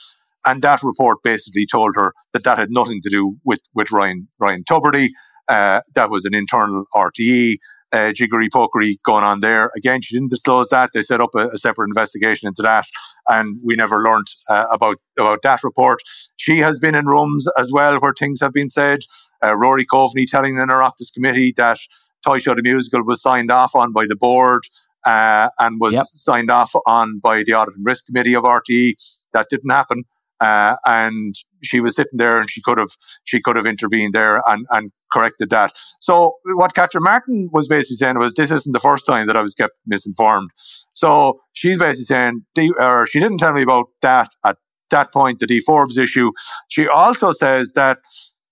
And 0.46 0.62
that 0.62 0.82
report 0.82 1.18
basically 1.22 1.66
told 1.66 1.94
her 1.96 2.12
that 2.32 2.44
that 2.44 2.58
had 2.58 2.70
nothing 2.70 3.00
to 3.02 3.10
do 3.10 3.36
with, 3.44 3.60
with 3.74 3.90
Ryan, 3.90 4.28
Ryan 4.38 4.64
Tubridy. 4.64 5.10
Uh, 5.48 5.80
that 5.94 6.10
was 6.10 6.24
an 6.24 6.34
internal 6.34 6.84
RTE 6.94 7.58
uh, 7.92 8.12
jiggery 8.12 8.48
pokery 8.48 8.96
going 9.02 9.24
on 9.24 9.40
there. 9.40 9.70
Again, 9.76 10.02
she 10.02 10.14
didn't 10.14 10.30
disclose 10.30 10.68
that. 10.68 10.90
They 10.92 11.02
set 11.02 11.20
up 11.20 11.34
a, 11.34 11.48
a 11.48 11.58
separate 11.58 11.88
investigation 11.88 12.46
into 12.46 12.62
that, 12.62 12.86
and 13.28 13.58
we 13.64 13.74
never 13.74 14.02
learned 14.02 14.28
uh, 14.48 14.66
about 14.72 14.98
about 15.18 15.42
that 15.42 15.64
report. 15.64 16.00
She 16.36 16.58
has 16.58 16.78
been 16.78 16.94
in 16.94 17.06
rooms 17.06 17.46
as 17.58 17.72
well 17.72 17.98
where 17.98 18.14
things 18.16 18.40
have 18.40 18.52
been 18.52 18.70
said. 18.70 19.00
Uh, 19.42 19.56
Rory 19.56 19.86
Coveney 19.86 20.26
telling 20.26 20.56
the 20.56 20.62
Oireachtas 20.62 21.12
committee 21.12 21.52
that 21.56 21.78
Toy 22.24 22.38
Show 22.38 22.54
the 22.54 22.62
Musical 22.62 23.02
was 23.02 23.22
signed 23.22 23.50
off 23.50 23.74
on 23.74 23.92
by 23.92 24.06
the 24.06 24.16
board 24.16 24.62
uh, 25.06 25.48
and 25.58 25.80
was 25.80 25.94
yep. 25.94 26.06
signed 26.12 26.50
off 26.50 26.72
on 26.86 27.18
by 27.18 27.42
the 27.42 27.54
Audit 27.54 27.76
and 27.76 27.86
Risk 27.86 28.06
Committee 28.06 28.34
of 28.34 28.44
RTE. 28.44 28.94
That 29.32 29.46
didn't 29.48 29.70
happen. 29.70 30.04
Uh, 30.40 30.76
and 30.86 31.34
she 31.62 31.80
was 31.80 31.94
sitting 31.94 32.18
there 32.18 32.40
and 32.40 32.50
she 32.50 32.62
could 32.62 32.78
have 32.78 32.90
she 33.24 33.40
could 33.40 33.56
have 33.56 33.66
intervened 33.66 34.14
there 34.14 34.40
and, 34.46 34.66
and 34.70 34.90
corrected 35.12 35.50
that. 35.50 35.72
So 36.00 36.36
what 36.56 36.74
Catherine 36.74 37.04
Martin 37.04 37.50
was 37.52 37.66
basically 37.66 37.96
saying 37.96 38.18
was 38.18 38.34
this 38.34 38.50
isn't 38.50 38.72
the 38.72 38.78
first 38.78 39.04
time 39.04 39.26
that 39.26 39.36
I 39.36 39.42
was 39.42 39.54
kept 39.54 39.74
misinformed. 39.86 40.50
So 40.94 41.40
she's 41.52 41.78
basically 41.78 42.04
saying 42.04 42.44
or 42.78 43.06
she 43.06 43.20
didn't 43.20 43.38
tell 43.38 43.52
me 43.52 43.62
about 43.62 43.88
that 44.02 44.28
at 44.44 44.56
that 44.90 45.12
point, 45.12 45.38
the 45.38 45.46
Dee 45.46 45.60
Forbes 45.60 45.96
issue. 45.96 46.32
She 46.68 46.88
also 46.88 47.30
says 47.30 47.72
that 47.74 47.98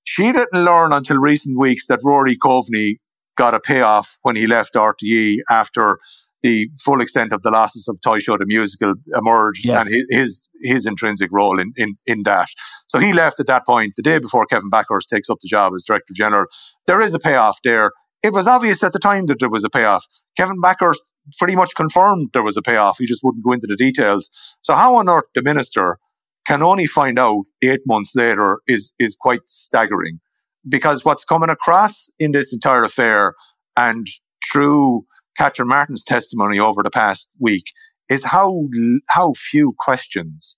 she 0.04 0.32
didn't 0.32 0.64
learn 0.64 0.92
until 0.92 1.18
recent 1.18 1.58
weeks 1.58 1.86
that 1.86 2.00
Rory 2.04 2.36
Coveney 2.36 2.96
got 3.36 3.54
a 3.54 3.60
payoff 3.60 4.18
when 4.22 4.36
he 4.36 4.46
left 4.46 4.74
RTE 4.74 5.38
after 5.50 5.98
the 6.42 6.70
full 6.84 7.00
extent 7.00 7.32
of 7.32 7.42
the 7.42 7.50
losses 7.50 7.88
of 7.88 7.98
Toy 8.00 8.18
Show 8.20 8.36
the 8.38 8.46
musical 8.46 8.94
emerged 9.14 9.64
yes. 9.64 9.80
and 9.80 10.06
his 10.10 10.48
his 10.62 10.86
intrinsic 10.86 11.30
role 11.32 11.58
in, 11.58 11.72
in 11.76 11.96
in 12.06 12.22
that. 12.24 12.48
So 12.86 12.98
he 12.98 13.12
left 13.12 13.40
at 13.40 13.46
that 13.46 13.66
point 13.66 13.94
the 13.96 14.02
day 14.02 14.18
before 14.18 14.46
Kevin 14.46 14.70
Bakhurst 14.70 15.08
takes 15.08 15.28
up 15.28 15.38
the 15.40 15.48
job 15.48 15.72
as 15.74 15.84
director 15.84 16.14
general. 16.14 16.46
There 16.86 17.00
is 17.00 17.14
a 17.14 17.18
payoff 17.18 17.58
there. 17.64 17.90
It 18.22 18.32
was 18.32 18.46
obvious 18.46 18.82
at 18.82 18.92
the 18.92 18.98
time 18.98 19.26
that 19.26 19.38
there 19.40 19.50
was 19.50 19.64
a 19.64 19.70
payoff. 19.70 20.04
Kevin 20.36 20.60
Bakhurst 20.60 20.98
pretty 21.38 21.56
much 21.56 21.74
confirmed 21.76 22.30
there 22.32 22.42
was 22.42 22.56
a 22.56 22.62
payoff. 22.62 22.98
He 22.98 23.06
just 23.06 23.22
wouldn't 23.22 23.44
go 23.44 23.52
into 23.52 23.66
the 23.66 23.76
details. 23.76 24.30
So 24.62 24.74
how 24.74 24.96
on 24.96 25.08
earth 25.08 25.24
the 25.34 25.42
minister 25.42 25.98
can 26.46 26.62
only 26.62 26.86
find 26.86 27.18
out 27.18 27.44
eight 27.62 27.80
months 27.86 28.14
later 28.14 28.60
is 28.66 28.94
is 28.98 29.16
quite 29.20 29.40
staggering. 29.46 30.20
Because 30.68 31.04
what's 31.04 31.24
coming 31.24 31.50
across 31.50 32.10
in 32.18 32.32
this 32.32 32.52
entire 32.52 32.82
affair 32.82 33.34
and 33.76 34.06
through 34.50 35.04
Catherine 35.38 35.68
Martin's 35.68 36.02
testimony 36.02 36.58
over 36.58 36.82
the 36.82 36.90
past 36.90 37.30
week 37.38 37.72
is 38.10 38.24
how 38.24 38.64
how 39.10 39.32
few 39.34 39.74
questions 39.78 40.56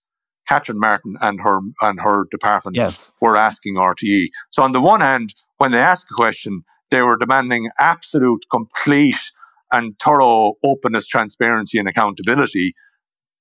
Catherine 0.49 0.80
Martin 0.80 1.14
and 1.20 1.40
her 1.40 1.58
and 1.80 2.00
her 2.00 2.26
department 2.30 2.76
yes. 2.76 3.12
were 3.20 3.37
asking 3.37 3.75
RTE. 3.75 4.30
So 4.50 4.62
on 4.62 4.72
the 4.72 4.80
one 4.80 5.00
hand, 5.00 5.34
when 5.58 5.70
they 5.70 5.78
asked 5.78 6.06
a 6.10 6.14
question, 6.14 6.64
they 6.90 7.02
were 7.02 7.16
demanding 7.16 7.70
absolute, 7.78 8.44
complete, 8.50 9.30
and 9.70 9.96
thorough 10.00 10.54
openness, 10.64 11.06
transparency, 11.06 11.78
and 11.78 11.88
accountability. 11.88 12.75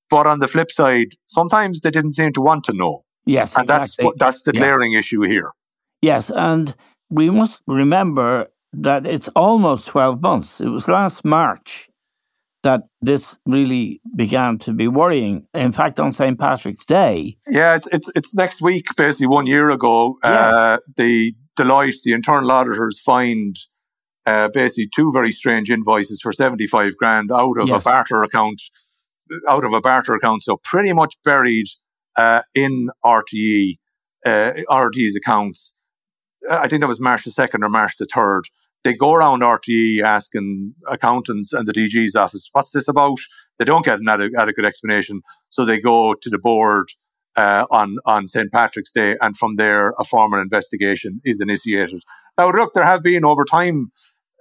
But 0.09 0.27
on 0.27 0.39
the 0.39 0.47
flip 0.47 0.71
side, 0.71 1.13
sometimes 1.25 1.79
they 1.79 1.89
didn't 1.89 2.13
seem 2.13 2.31
to 2.33 2.41
want 2.41 2.63
to 2.65 2.73
know. 2.73 3.01
Yes, 3.25 3.55
and 3.55 3.63
exactly. 3.63 4.05
that's 4.05 4.15
that's 4.19 4.41
the 4.43 4.53
glaring 4.53 4.91
yeah. 4.93 4.99
issue 4.99 5.21
here. 5.21 5.51
Yes, 6.01 6.29
and 6.29 6.75
we 7.09 7.29
must 7.31 7.61
remember 7.65 8.47
that 8.73 9.05
it's 9.05 9.27
almost 9.29 9.87
12 9.87 10.21
months. 10.21 10.61
It 10.61 10.67
was 10.67 10.87
last 10.87 11.25
March 11.25 11.89
that 12.63 12.81
this 13.01 13.37
really 13.45 14.01
began 14.15 14.57
to 14.59 14.73
be 14.73 14.87
worrying. 14.87 15.47
In 15.53 15.71
fact, 15.71 15.99
on 15.99 16.11
St. 16.11 16.37
Patrick's 16.37 16.85
Day. 16.85 17.37
Yeah, 17.47 17.75
it's, 17.75 17.87
it's, 17.87 18.11
it's 18.15 18.33
next 18.33 18.61
week, 18.61 18.85
basically 18.97 19.27
one 19.27 19.47
year 19.47 19.69
ago. 19.69 20.17
Yes. 20.23 20.53
Uh, 20.53 20.77
the 20.97 21.33
Deloitte, 21.57 22.01
the 22.03 22.13
internal 22.13 22.51
auditors, 22.51 22.99
find 22.99 23.55
uh, 24.25 24.49
basically 24.49 24.89
two 24.93 25.11
very 25.11 25.31
strange 25.31 25.69
invoices 25.69 26.19
for 26.21 26.31
75 26.31 26.97
grand 26.97 27.31
out 27.31 27.57
of 27.59 27.69
yes. 27.69 27.81
a 27.81 27.83
barter 27.83 28.23
account, 28.23 28.61
out 29.47 29.63
of 29.63 29.73
a 29.73 29.81
barter 29.81 30.13
account. 30.13 30.43
So 30.43 30.59
pretty 30.63 30.93
much 30.93 31.15
buried 31.23 31.67
uh, 32.17 32.41
in 32.53 32.89
RTE, 33.05 33.75
uh, 34.25 34.53
RTE's 34.69 35.15
accounts. 35.15 35.75
I 36.49 36.67
think 36.67 36.81
that 36.81 36.87
was 36.87 37.01
March 37.01 37.25
the 37.25 37.31
2nd 37.31 37.63
or 37.63 37.69
March 37.69 37.97
the 37.97 38.05
3rd. 38.05 38.43
They 38.83 38.93
go 38.93 39.13
around 39.13 39.41
RTE 39.41 40.01
asking 40.01 40.73
accountants 40.87 41.51
and 41.51 41.67
the 41.67 41.73
DG's 41.73 42.15
office, 42.15 42.49
what's 42.53 42.71
this 42.71 42.87
about? 42.87 43.19
They 43.57 43.65
don't 43.65 43.83
get 43.83 43.99
an 43.99 44.07
ad- 44.07 44.31
adequate 44.37 44.65
explanation. 44.65 45.21
So 45.49 45.65
they 45.65 45.79
go 45.79 46.13
to 46.13 46.29
the 46.29 46.39
board 46.39 46.89
uh, 47.35 47.65
on, 47.71 47.97
on 48.05 48.27
St. 48.27 48.51
Patrick's 48.51 48.91
Day, 48.91 49.15
and 49.21 49.35
from 49.35 49.55
there, 49.55 49.93
a 49.99 50.03
formal 50.03 50.39
investigation 50.39 51.21
is 51.23 51.41
initiated. 51.41 52.01
Now, 52.37 52.51
look, 52.51 52.73
there 52.73 52.83
have 52.83 53.03
been 53.03 53.25
over 53.25 53.45
time, 53.45 53.91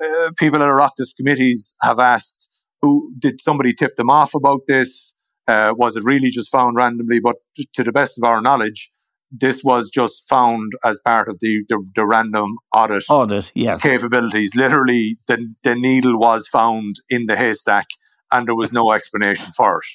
uh, 0.03 0.31
people 0.37 0.63
at 0.63 0.69
Oireachtas 0.69 1.17
committees 1.17 1.75
have 1.83 1.99
asked, 1.99 2.49
who 2.81 3.13
did 3.19 3.41
somebody 3.41 3.75
tip 3.75 3.97
them 3.97 4.11
off 4.11 4.35
about 4.35 4.63
this? 4.69 5.15
Uh, 5.47 5.75
was 5.77 5.97
it 5.97 6.05
really 6.05 6.31
just 6.31 6.51
found 6.51 6.77
randomly? 6.77 7.21
But 7.21 7.37
to 7.75 7.83
the 7.83 7.93
best 7.93 8.19
of 8.19 8.25
our 8.25 8.41
knowledge, 8.41 8.93
this 9.31 9.63
was 9.63 9.91
just 9.91 10.29
found 10.29 10.73
as 10.85 10.99
part 11.05 11.29
of 11.29 11.39
the, 11.41 11.65
the, 11.69 11.85
the 11.95 12.07
random 12.07 12.57
audit, 12.73 13.05
audit 13.09 13.51
yes. 13.55 13.83
capabilities. 13.83 14.55
Literally, 14.55 15.19
the, 15.27 15.55
the 15.63 15.75
needle 15.75 16.19
was 16.19 16.49
found 16.49 16.97
in 17.11 17.27
the 17.27 17.37
haystack 17.37 17.87
and 18.33 18.47
there 18.47 18.55
was 18.55 18.73
no 18.73 18.93
explanation 18.93 19.53
for 19.53 19.79
it. 19.79 19.87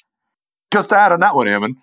Just 0.72 0.88
to 0.90 0.98
add 0.98 1.12
on 1.12 1.20
that 1.20 1.34
one, 1.34 1.46
Eamon, 1.46 1.74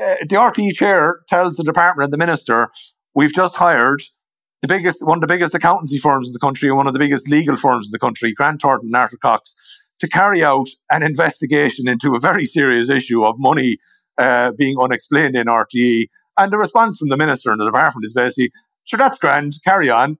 uh, 0.00 0.14
the 0.20 0.36
RTE 0.36 0.74
chair 0.74 1.20
tells 1.28 1.56
the 1.56 1.64
department 1.64 2.04
and 2.04 2.12
the 2.12 2.18
minister, 2.18 2.68
we've 3.14 3.34
just 3.34 3.56
hired 3.56 4.02
the 4.62 4.68
biggest, 4.68 5.06
one 5.06 5.18
of 5.18 5.22
the 5.22 5.26
biggest 5.26 5.54
accountancy 5.54 5.98
firms 5.98 6.28
in 6.28 6.32
the 6.32 6.38
country 6.38 6.68
and 6.68 6.76
one 6.76 6.86
of 6.86 6.92
the 6.92 6.98
biggest 6.98 7.28
legal 7.28 7.56
firms 7.56 7.88
in 7.88 7.92
the 7.92 7.98
country, 7.98 8.32
Grant 8.32 8.60
Thornton 8.60 8.88
and 8.88 8.96
Arthur 8.96 9.16
Cox, 9.16 9.54
to 9.98 10.08
carry 10.08 10.42
out 10.42 10.68
an 10.90 11.02
investigation 11.02 11.88
into 11.88 12.14
a 12.14 12.20
very 12.20 12.44
serious 12.44 12.88
issue 12.88 13.24
of 13.24 13.36
money 13.38 13.76
uh, 14.18 14.52
being 14.52 14.76
unexplained 14.80 15.36
in 15.36 15.46
RTE 15.46 16.06
and 16.38 16.52
the 16.52 16.58
response 16.58 16.98
from 16.98 17.08
the 17.08 17.16
minister 17.16 17.50
and 17.50 17.60
the 17.60 17.66
department 17.66 18.04
is 18.04 18.12
basically, 18.12 18.50
sure, 18.84 18.98
that's 18.98 19.18
grand, 19.18 19.54
carry 19.64 19.90
on. 19.90 20.18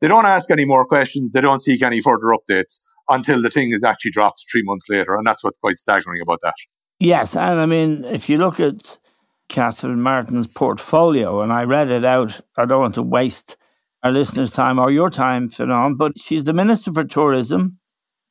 They 0.00 0.08
don't 0.08 0.26
ask 0.26 0.50
any 0.50 0.64
more 0.64 0.84
questions. 0.84 1.32
They 1.32 1.40
don't 1.40 1.60
seek 1.60 1.82
any 1.82 2.00
further 2.00 2.26
updates 2.26 2.80
until 3.08 3.40
the 3.40 3.50
thing 3.50 3.70
is 3.70 3.84
actually 3.84 4.10
dropped 4.10 4.44
three 4.50 4.62
months 4.62 4.88
later. 4.88 5.14
And 5.14 5.26
that's 5.26 5.42
what's 5.42 5.58
quite 5.60 5.78
staggering 5.78 6.20
about 6.20 6.40
that. 6.42 6.54
Yes. 6.98 7.34
And 7.34 7.60
I 7.60 7.66
mean, 7.66 8.04
if 8.04 8.28
you 8.28 8.36
look 8.38 8.60
at 8.60 8.98
Catherine 9.48 10.02
Martin's 10.02 10.46
portfolio, 10.46 11.40
and 11.40 11.52
I 11.52 11.64
read 11.64 11.90
it 11.90 12.04
out, 12.04 12.40
I 12.56 12.64
don't 12.64 12.80
want 12.80 12.94
to 12.96 13.02
waste 13.02 13.56
our 14.02 14.12
listeners' 14.12 14.52
time 14.52 14.78
or 14.78 14.90
your 14.90 15.10
time, 15.10 15.48
Fionnán, 15.48 15.96
but 15.96 16.18
she's 16.18 16.44
the 16.44 16.52
Minister 16.52 16.92
for 16.92 17.04
Tourism, 17.04 17.78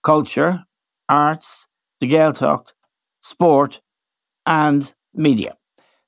Culture, 0.03 0.63
Arts, 1.09 1.67
the 1.99 2.07
Gaeltacht, 2.07 2.73
Sport, 3.21 3.81
and 4.45 4.93
Media. 5.13 5.55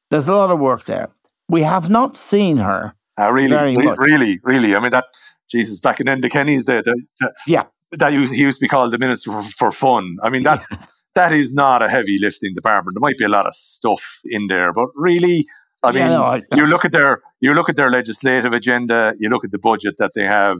There's 0.09 0.27
a 0.27 0.35
lot 0.35 0.51
of 0.51 0.59
work 0.59 0.85
there. 0.85 1.09
We 1.49 1.63
have 1.63 1.89
not 1.89 2.15
seen 2.15 2.57
her. 2.57 2.93
Uh, 3.19 3.31
really, 3.31 3.75
re- 3.75 3.95
really, 3.97 4.39
really. 4.43 4.75
I 4.75 4.79
mean, 4.79 4.91
that, 4.91 5.05
Jesus, 5.49 5.79
back 5.79 5.99
in 5.99 6.07
Enda 6.07 6.29
Kenny's 6.29 6.65
day, 6.65 6.81
the, 6.81 7.07
the, 7.19 7.33
yeah. 7.47 7.63
that 7.91 8.13
used, 8.13 8.33
he 8.33 8.41
used 8.41 8.59
to 8.59 8.63
be 8.63 8.67
called 8.67 8.91
the 8.91 8.99
Minister 8.99 9.31
for, 9.31 9.43
for 9.43 9.71
Fun. 9.71 10.17
I 10.21 10.29
mean, 10.29 10.43
that 10.43 10.63
yeah. 10.69 10.85
that 11.15 11.31
is 11.31 11.53
not 11.53 11.81
a 11.81 11.89
heavy 11.89 12.19
lifting 12.21 12.53
department. 12.53 12.95
There 12.95 13.01
might 13.01 13.17
be 13.17 13.25
a 13.25 13.29
lot 13.29 13.47
of 13.47 13.55
stuff 13.55 14.19
in 14.23 14.47
there, 14.47 14.71
but 14.71 14.89
really, 14.95 15.45
I 15.81 15.91
mean, 15.91 16.03
yeah, 16.03 16.09
no, 16.09 16.23
I, 16.25 16.41
you 16.51 16.67
look 16.67 16.85
at 16.85 16.91
their 16.91 17.21
you 17.39 17.53
look 17.53 17.69
at 17.69 17.75
their 17.75 17.89
legislative 17.89 18.53
agenda, 18.53 19.13
you 19.19 19.29
look 19.29 19.43
at 19.43 19.51
the 19.51 19.59
budget 19.59 19.95
that 19.97 20.11
they 20.13 20.25
have. 20.25 20.57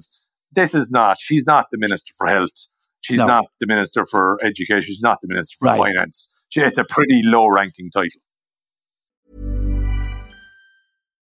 This 0.51 0.73
is 0.73 0.89
not. 0.89 1.19
She's 1.19 1.45
not 1.45 1.67
the 1.71 1.77
minister 1.77 2.13
for 2.17 2.25
health. 2.25 2.53
She's 3.01 3.17
no. 3.19 3.27
not 3.27 3.45
the 3.59 3.67
minister 3.67 4.05
for 4.05 4.39
education. 4.43 4.81
She's 4.81 5.01
not 5.01 5.19
the 5.21 5.27
minister 5.27 5.55
for 5.59 5.65
right. 5.67 5.77
finance. 5.77 6.33
She, 6.49 6.61
it's 6.61 6.77
a 6.77 6.85
pretty 6.85 7.21
low 7.23 7.47
ranking 7.47 7.91
title. 7.91 8.21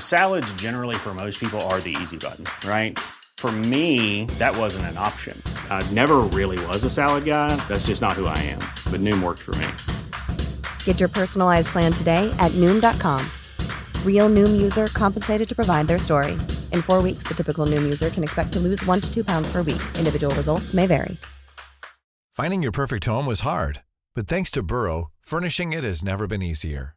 Salads, 0.00 0.50
generally, 0.54 0.94
for 0.94 1.12
most 1.12 1.38
people, 1.38 1.60
are 1.68 1.80
the 1.80 1.94
easy 2.00 2.16
button, 2.16 2.46
right? 2.66 2.98
For 3.36 3.52
me, 3.52 4.24
that 4.38 4.56
wasn't 4.56 4.86
an 4.86 4.96
option. 4.96 5.36
I 5.68 5.86
never 5.92 6.20
really 6.32 6.58
was 6.66 6.84
a 6.84 6.90
salad 6.90 7.26
guy. 7.26 7.54
That's 7.68 7.88
just 7.88 8.00
not 8.00 8.12
who 8.12 8.24
I 8.24 8.38
am. 8.38 8.60
But 8.90 9.02
Noom 9.02 9.22
worked 9.22 9.42
for 9.42 9.54
me. 9.56 9.68
Get 10.84 10.98
your 10.98 11.10
personalized 11.10 11.68
plan 11.68 11.92
today 11.92 12.34
at 12.38 12.52
Noom.com. 12.52 13.20
Real 14.06 14.30
Noom 14.30 14.62
user 14.62 14.86
compensated 14.86 15.46
to 15.46 15.54
provide 15.54 15.88
their 15.88 15.98
story. 15.98 16.32
In 16.72 16.80
four 16.80 17.02
weeks, 17.02 17.24
the 17.24 17.34
typical 17.34 17.66
Noom 17.66 17.82
user 17.82 18.08
can 18.08 18.22
expect 18.22 18.54
to 18.54 18.60
lose 18.60 18.82
one 18.86 19.02
to 19.02 19.14
two 19.14 19.24
pounds 19.24 19.52
per 19.52 19.58
week. 19.58 19.82
Individual 19.98 20.34
results 20.34 20.72
may 20.72 20.86
vary. 20.86 21.18
Finding 22.32 22.62
your 22.62 22.72
perfect 22.72 23.04
home 23.04 23.26
was 23.26 23.40
hard, 23.40 23.82
but 24.14 24.26
thanks 24.26 24.50
to 24.52 24.62
Burrow, 24.62 25.10
Furnishing 25.24 25.72
it 25.72 25.84
has 25.84 26.04
never 26.04 26.26
been 26.26 26.42
easier. 26.42 26.96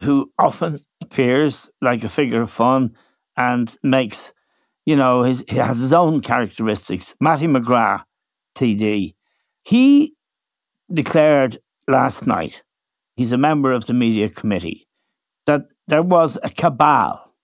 who 0.00 0.30
often 0.38 0.78
appears 1.00 1.68
like 1.80 2.04
a 2.04 2.08
figure 2.08 2.42
of 2.42 2.50
fun 2.50 2.94
and 3.36 3.76
makes, 3.82 4.32
you 4.84 4.96
know, 4.96 5.22
his, 5.22 5.44
he 5.48 5.56
has 5.56 5.78
his 5.78 5.92
own 5.92 6.20
characteristics. 6.20 7.14
Mattie 7.20 7.46
McGrath, 7.46 8.04
TD. 8.56 9.14
He 9.62 10.14
declared 10.92 11.58
last 11.88 12.26
night, 12.26 12.62
he's 13.16 13.32
a 13.32 13.38
member 13.38 13.72
of 13.72 13.86
the 13.86 13.94
media 13.94 14.28
committee, 14.28 14.86
that 15.46 15.62
there 15.88 16.02
was 16.02 16.38
a 16.42 16.50
cabal 16.50 17.34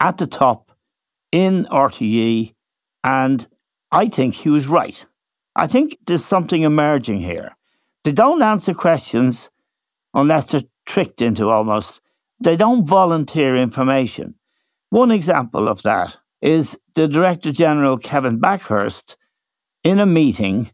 at 0.00 0.18
the 0.18 0.26
top 0.26 0.70
in 1.32 1.66
RTE, 1.70 2.54
and 3.02 3.46
I 3.90 4.08
think 4.08 4.34
he 4.34 4.48
was 4.48 4.68
right. 4.68 5.04
I 5.56 5.66
think 5.66 5.98
there's 6.06 6.24
something 6.24 6.62
emerging 6.62 7.20
here. 7.20 7.56
They 8.04 8.12
don't 8.12 8.42
answer 8.42 8.74
questions 8.74 9.50
unless 10.14 10.46
they're 10.46 10.62
tricked 10.86 11.20
into 11.20 11.50
almost. 11.50 12.00
They 12.40 12.56
don't 12.56 12.86
volunteer 12.86 13.56
information. 13.56 14.34
One 14.90 15.10
example 15.10 15.68
of 15.68 15.82
that 15.82 16.16
is 16.40 16.78
the 16.94 17.08
Director 17.08 17.52
General 17.52 17.98
Kevin 17.98 18.38
Bakhurst 18.38 19.16
in 19.82 19.98
a 19.98 20.06
meeting 20.06 20.70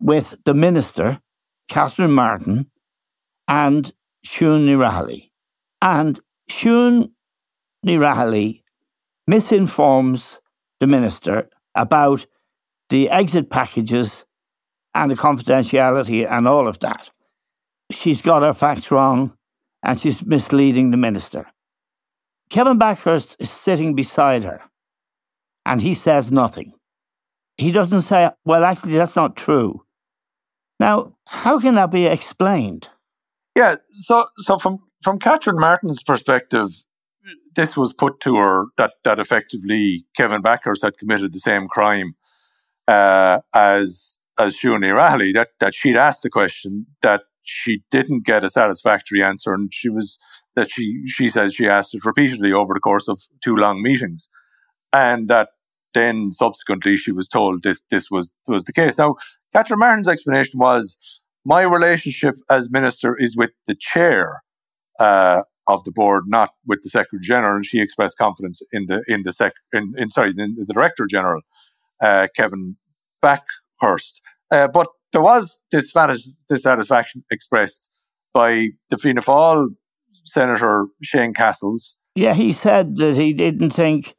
with 0.00 0.36
the 0.44 0.54
Minister, 0.54 1.20
Catherine 1.68 2.12
Martin, 2.12 2.70
and 3.46 3.92
Siún 4.26 4.66
Ní 4.66 4.76
Raghallaigh. 4.76 5.30
And 5.80 6.18
Siún 6.50 7.12
Ní 7.86 7.98
Raghallaigh 7.98 8.62
misinforms 9.26 10.38
the 10.80 10.86
Minister 10.86 11.48
about 11.74 12.26
the 12.90 13.08
exit 13.10 13.48
packages 13.48 14.24
and 14.94 15.10
the 15.10 15.14
confidentiality 15.14 16.30
and 16.30 16.48
all 16.48 16.66
of 16.66 16.80
that. 16.80 17.10
She's 17.92 18.22
got 18.22 18.42
her 18.42 18.54
facts 18.54 18.90
wrong 18.90 19.36
and 19.82 19.98
she's 20.00 20.24
misleading 20.24 20.90
the 20.90 20.96
minister. 20.96 21.46
Kevin 22.50 22.78
Bakhurst 22.78 23.36
is 23.38 23.50
sitting 23.50 23.94
beside 23.94 24.44
her 24.44 24.62
and 25.64 25.80
he 25.80 25.94
says 25.94 26.30
nothing. 26.30 26.74
He 27.56 27.72
doesn't 27.72 28.02
say, 28.02 28.30
well, 28.44 28.64
actually, 28.64 28.94
that's 28.94 29.16
not 29.16 29.36
true. 29.36 29.84
Now, 30.80 31.14
how 31.26 31.60
can 31.60 31.74
that 31.76 31.90
be 31.90 32.06
explained? 32.06 32.88
Yeah, 33.56 33.76
so 33.88 34.26
so 34.36 34.58
from 34.58 34.78
from 35.02 35.18
Catherine 35.18 35.60
Martin's 35.60 36.02
perspective, 36.02 36.68
this 37.54 37.76
was 37.76 37.92
put 37.92 38.20
to 38.20 38.36
her 38.36 38.66
that 38.78 38.94
that 39.04 39.18
effectively 39.18 40.04
Kevin 40.16 40.42
Bakhurst 40.42 40.82
had 40.82 40.98
committed 40.98 41.32
the 41.32 41.38
same 41.38 41.68
crime 41.68 42.14
uh, 42.88 43.40
as 43.54 44.18
as 44.38 44.56
Ní 44.56 44.94
Raghallaigh 44.94 45.34
that, 45.34 45.50
that 45.60 45.74
she'd 45.74 45.96
asked 45.96 46.22
the 46.22 46.30
question 46.30 46.86
that 47.02 47.22
she 47.42 47.82
didn't 47.90 48.24
get 48.24 48.44
a 48.44 48.50
satisfactory 48.50 49.22
answer 49.22 49.52
and 49.52 49.72
she 49.72 49.88
was 49.88 50.18
that 50.54 50.70
she 50.70 51.06
she 51.06 51.28
says 51.28 51.54
she 51.54 51.68
asked 51.68 51.94
it 51.94 52.04
repeatedly 52.04 52.52
over 52.52 52.74
the 52.74 52.80
course 52.80 53.08
of 53.08 53.18
two 53.42 53.56
long 53.56 53.82
meetings 53.82 54.28
and 54.92 55.28
that 55.28 55.50
then 55.94 56.32
subsequently 56.32 56.96
she 56.96 57.12
was 57.12 57.28
told 57.28 57.62
this 57.62 57.82
this 57.90 58.10
was 58.10 58.32
was 58.48 58.64
the 58.64 58.72
case 58.72 58.96
now 58.98 59.14
Catherine 59.52 59.80
Martin's 59.80 60.08
explanation 60.08 60.58
was 60.58 61.22
my 61.44 61.62
relationship 61.62 62.36
as 62.50 62.70
minister 62.70 63.16
is 63.18 63.36
with 63.36 63.50
the 63.66 63.74
chair 63.74 64.42
uh, 65.00 65.42
of 65.68 65.84
the 65.84 65.92
board, 65.92 66.24
not 66.26 66.50
with 66.66 66.82
the 66.82 66.90
secretary 66.90 67.20
general. 67.22 67.56
And 67.56 67.66
she 67.66 67.80
expressed 67.80 68.18
confidence 68.18 68.62
in 68.72 68.86
the 68.86 69.02
in 69.08 69.22
the 69.22 69.32
sec 69.32 69.54
in, 69.72 69.92
in 69.96 70.08
sorry 70.08 70.30
in 70.36 70.54
the 70.56 70.72
director 70.72 71.06
general, 71.06 71.42
uh, 72.00 72.28
Kevin 72.36 72.76
Bakhurst. 73.22 74.20
Uh, 74.50 74.68
but 74.68 74.88
there 75.12 75.22
was 75.22 75.60
dissatisfaction 75.70 77.24
expressed 77.30 77.90
by 78.32 78.70
the 78.90 78.96
Fianna 78.96 79.20
Fáil 79.20 79.68
Senator 80.24 80.86
Shane 81.02 81.34
Cassells. 81.34 81.94
Yeah, 82.14 82.34
he 82.34 82.52
said 82.52 82.96
that 82.96 83.16
he 83.16 83.32
didn't 83.32 83.70
think 83.70 84.14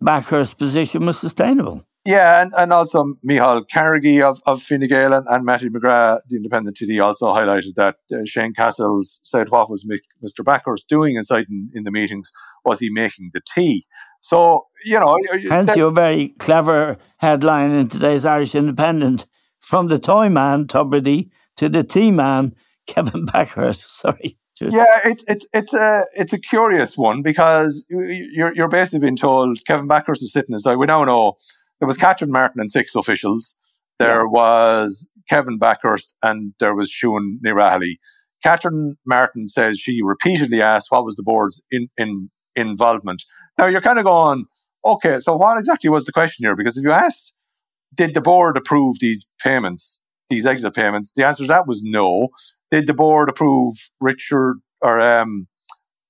Bakhurst's 0.00 0.54
position 0.54 1.06
was 1.06 1.18
sustainable. 1.18 1.86
Yeah, 2.04 2.40
and, 2.40 2.52
and 2.56 2.72
also 2.72 3.04
Micheál 3.28 3.68
Carrigy 3.68 4.22
of, 4.22 4.38
of 4.46 4.62
Fine 4.62 4.86
Gael 4.86 5.12
and, 5.12 5.26
and 5.28 5.44
Mattie 5.44 5.68
McGrath, 5.68 6.20
the 6.28 6.36
independent 6.36 6.76
TD, 6.76 7.02
also 7.02 7.26
highlighted 7.32 7.74
that 7.74 7.96
uh, 8.12 8.18
Shane 8.24 8.52
Cassells 8.52 9.18
said 9.24 9.48
what 9.50 9.68
was 9.68 9.84
Mr. 9.84 10.44
Bakhurst 10.44 10.86
doing 10.88 11.16
inside 11.16 11.46
in, 11.50 11.68
in 11.74 11.82
the 11.82 11.90
meetings? 11.90 12.30
Was 12.64 12.78
he 12.78 12.90
making 12.90 13.30
the 13.34 13.40
tea? 13.54 13.86
So, 14.20 14.66
you 14.84 15.00
know. 15.00 15.18
Hence 15.48 15.74
your 15.74 15.90
very 15.90 16.28
clever 16.38 16.96
headline 17.16 17.72
in 17.72 17.88
today's 17.88 18.24
Irish 18.24 18.54
Independent 18.54 19.26
from 19.66 19.88
the 19.88 19.98
toy 19.98 20.28
man, 20.28 20.66
Tubridy, 20.66 21.28
to 21.56 21.68
the 21.68 21.82
tea 21.82 22.12
man, 22.12 22.54
Kevin 22.86 23.26
Bakhurst. 23.26 23.84
Sorry. 23.88 24.38
Yeah, 24.60 24.86
it's 25.04 25.24
it's 25.28 25.46
it's 25.52 25.74
a 25.74 26.06
it's 26.12 26.32
a 26.32 26.40
curious 26.40 26.96
one 26.96 27.20
because 27.20 27.84
you're 27.90 28.54
you're 28.54 28.70
basically 28.70 29.00
being 29.00 29.16
told 29.16 29.58
Kevin 29.66 29.88
Bakhurst 29.88 30.22
is 30.22 30.32
sitting 30.32 30.54
aside. 30.54 30.76
We 30.76 30.86
now 30.86 31.04
know 31.04 31.34
there 31.78 31.86
was 31.86 31.98
Catherine 31.98 32.30
Martin 32.30 32.60
and 32.60 32.70
six 32.70 32.94
officials. 32.94 33.58
There 33.98 34.22
yeah. 34.22 34.30
was 34.30 35.10
Kevin 35.28 35.58
Bakhurst 35.58 36.14
and 36.22 36.54
there 36.58 36.74
was 36.74 36.90
Siún 36.90 37.38
Ní 37.44 37.52
Raghallaigh. 37.52 37.96
Catherine 38.42 38.96
Martin 39.04 39.48
says 39.48 39.78
she 39.78 40.00
repeatedly 40.02 40.62
asked 40.62 40.86
what 40.90 41.04
was 41.04 41.16
the 41.16 41.22
board's 41.22 41.62
in, 41.70 41.88
in 41.98 42.30
involvement. 42.54 43.24
Now 43.58 43.66
you're 43.66 43.82
kind 43.82 43.98
of 43.98 44.04
going, 44.04 44.46
okay, 44.84 45.18
so 45.18 45.36
what 45.36 45.58
exactly 45.58 45.90
was 45.90 46.04
the 46.04 46.12
question 46.12 46.46
here? 46.46 46.56
Because 46.56 46.78
if 46.78 46.84
you 46.84 46.92
asked, 46.92 47.34
did 47.94 48.14
the 48.14 48.20
board 48.20 48.56
approve 48.56 48.96
these 49.00 49.28
payments, 49.42 50.00
these 50.28 50.46
exit 50.46 50.74
payments? 50.74 51.10
The 51.14 51.26
answer 51.26 51.44
to 51.44 51.48
that 51.48 51.66
was 51.66 51.82
no. 51.82 52.28
Did 52.70 52.86
the 52.86 52.94
board 52.94 53.28
approve 53.28 53.74
Richard 54.00 54.56
or 54.82 55.00
um, 55.00 55.46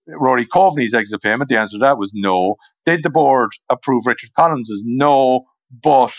Rory 0.08 0.46
Coveney's 0.46 0.94
exit 0.94 1.22
payment? 1.22 1.48
The 1.48 1.58
answer 1.58 1.76
to 1.76 1.80
that 1.80 1.98
was 1.98 2.12
no. 2.14 2.56
Did 2.84 3.02
the 3.02 3.10
board 3.10 3.50
approve 3.68 4.06
Richard 4.06 4.30
Collins's? 4.34 4.82
No 4.86 5.46
but 5.70 6.12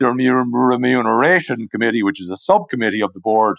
the 0.00 0.06
remuneration 0.08 1.68
committee, 1.68 2.02
which 2.02 2.20
is 2.20 2.30
a 2.30 2.36
subcommittee 2.36 3.02
of 3.02 3.12
the 3.12 3.20
board, 3.20 3.56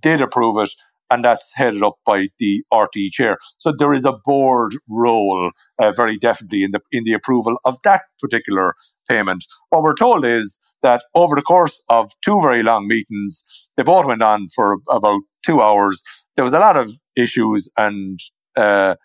did 0.00 0.20
approve 0.20 0.62
it, 0.62 0.70
and 1.10 1.24
that's 1.24 1.52
headed 1.54 1.82
up 1.82 1.94
by 2.04 2.28
the 2.38 2.62
RT 2.72 3.10
chair. 3.12 3.38
So 3.56 3.72
there 3.72 3.92
is 3.92 4.04
a 4.04 4.12
board 4.24 4.76
role, 4.88 5.50
uh, 5.78 5.92
very 5.92 6.18
definitely 6.18 6.62
in 6.64 6.72
the 6.72 6.80
in 6.92 7.04
the 7.04 7.14
approval 7.14 7.58
of 7.64 7.78
that 7.84 8.02
particular 8.20 8.74
payment. 9.08 9.44
What 9.70 9.82
we're 9.82 9.94
told 9.94 10.24
is 10.24 10.60
that 10.82 11.04
over 11.14 11.34
the 11.34 11.42
course 11.42 11.82
of 11.88 12.10
two 12.24 12.40
very 12.40 12.62
long 12.62 12.86
meetings, 12.86 13.68
they 13.76 13.82
both 13.82 14.06
went 14.06 14.22
on 14.22 14.48
for 14.54 14.78
about 14.88 15.20
two 15.44 15.60
hours. 15.60 16.02
There 16.36 16.44
was 16.44 16.52
a 16.52 16.58
lot 16.58 16.76
of 16.76 16.92
issues 17.16 17.70
and 17.76 18.18
uh, 18.56 18.96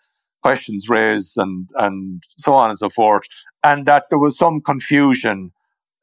questions 0.42 0.88
raised, 0.88 1.36
and 1.36 1.68
and 1.76 2.22
so 2.36 2.52
on 2.52 2.70
and 2.70 2.78
so 2.78 2.88
forth, 2.88 3.24
and 3.62 3.86
that 3.86 4.04
there 4.10 4.18
was 4.18 4.36
some 4.36 4.60
confusion 4.60 5.52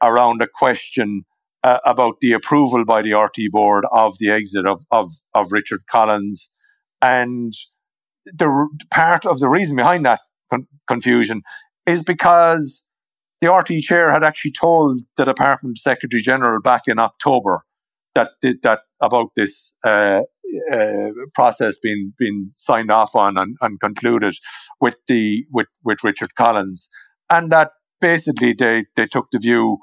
around 0.02 0.42
a 0.42 0.48
question 0.48 1.24
uh, 1.64 1.80
about 1.86 2.16
the 2.22 2.34
approval 2.34 2.86
by 2.86 3.02
the 3.02 3.14
RT 3.14 3.52
board 3.52 3.86
of 3.92 4.18
the 4.20 4.30
exit 4.30 4.66
of, 4.66 4.82
of, 4.92 5.10
of 5.34 5.52
Richard 5.52 5.86
Collins. 5.88 6.50
And 7.02 7.54
the 8.26 8.68
part 8.92 9.26
of 9.26 9.40
the 9.40 9.50
reason 9.50 9.76
behind 9.76 10.06
that 10.06 10.22
con- 10.50 10.68
confusion 10.88 11.42
is 11.86 12.02
because 12.04 12.86
the 13.42 13.52
RT 13.52 13.82
chair 13.84 14.12
had 14.12 14.24
actually 14.24 14.52
told 14.52 15.02
the 15.18 15.26
Department 15.26 15.78
Secretary 15.78 16.22
General 16.22 16.62
back 16.62 16.84
in 16.88 17.00
October 17.00 17.64
that 18.14 18.30
that 18.42 18.82
about 19.02 19.30
this 19.36 19.74
uh, 19.84 20.22
uh, 20.72 21.10
process 21.34 21.78
being 21.82 22.14
being 22.18 22.52
signed 22.56 22.92
off 22.92 23.16
on 23.16 23.38
and, 23.38 23.58
and, 23.62 23.80
concluded 23.80 24.36
with 24.80 24.98
the 25.08 25.46
with 25.52 25.68
with 25.84 26.04
Richard 26.04 26.36
Collins, 26.36 26.90
and 27.30 27.52
that 27.52 27.72
basically 28.02 28.52
they, 28.52 28.86
they 28.98 29.06
took 29.06 29.28
the 29.32 29.40
view, 29.40 29.78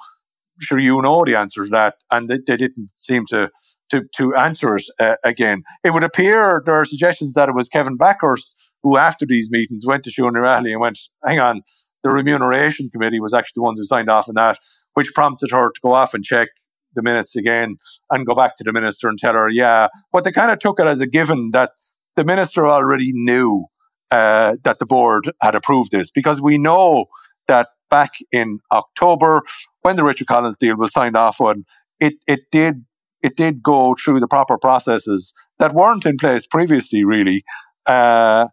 sure, 0.60 0.78
you 0.78 1.00
know 1.00 1.24
the 1.24 1.36
answer 1.36 1.64
to 1.64 1.70
that, 1.70 1.94
and 2.10 2.28
they, 2.28 2.40
they 2.46 2.58
didn't 2.58 2.90
seem 2.96 3.24
to, 3.26 3.48
to, 3.90 4.04
to 4.16 4.34
answer 4.34 4.76
it 4.76 4.84
uh, 5.00 5.16
again. 5.24 5.62
It 5.82 5.94
would 5.94 6.02
appear 6.02 6.60
there 6.66 6.74
are 6.74 6.84
suggestions 6.84 7.34
that 7.34 7.48
it 7.48 7.54
was 7.54 7.68
Kevin 7.68 7.96
Bakhurst 7.96 8.48
who, 8.82 8.98
after 8.98 9.24
these 9.24 9.50
meetings, 9.50 9.86
went 9.86 10.04
to 10.04 10.10
Raghallaigh 10.10 10.72
and 10.72 10.80
went, 10.80 10.98
hang 11.24 11.38
on, 11.38 11.62
the 12.02 12.10
remuneration 12.10 12.90
committee 12.90 13.20
was 13.20 13.32
actually 13.32 13.60
the 13.60 13.62
ones 13.62 13.78
who 13.78 13.84
signed 13.84 14.08
off 14.08 14.28
on 14.28 14.34
that, 14.36 14.58
which 14.94 15.14
prompted 15.14 15.50
her 15.50 15.70
to 15.70 15.80
go 15.82 15.92
off 15.92 16.14
and 16.14 16.24
check 16.24 16.48
the 16.94 17.02
minutes 17.02 17.36
again 17.36 17.76
and 18.10 18.26
go 18.26 18.34
back 18.34 18.56
to 18.56 18.64
the 18.64 18.72
minister 18.72 19.08
and 19.08 19.18
tell 19.18 19.34
her, 19.34 19.48
yeah. 19.48 19.88
But 20.12 20.24
they 20.24 20.32
kind 20.32 20.50
of 20.50 20.58
took 20.58 20.80
it 20.80 20.86
as 20.86 21.00
a 21.00 21.06
given 21.06 21.50
that 21.52 21.72
the 22.16 22.24
minister 22.24 22.66
already 22.66 23.12
knew 23.12 23.66
uh, 24.10 24.56
that 24.64 24.78
the 24.78 24.86
board 24.86 25.30
had 25.42 25.54
approved 25.54 25.90
this 25.90 26.10
because 26.10 26.40
we 26.40 26.58
know 26.58 27.06
that 27.46 27.68
back 27.90 28.14
in 28.32 28.58
October 28.72 29.42
when 29.82 29.96
the 29.96 30.04
Richard 30.04 30.26
Collins 30.26 30.56
deal 30.56 30.76
was 30.76 30.92
signed 30.92 31.16
off 31.16 31.40
on. 31.40 31.64
It 32.00 32.14
it 32.26 32.50
did 32.52 32.84
it 33.22 33.36
did 33.36 33.62
go 33.62 33.96
through 34.02 34.20
the 34.20 34.28
proper 34.28 34.58
processes 34.58 35.34
that 35.58 35.74
weren't 35.74 36.06
in 36.06 36.16
place 36.16 36.46
previously, 36.46 37.04
really, 37.04 37.42
uh, 37.86 38.48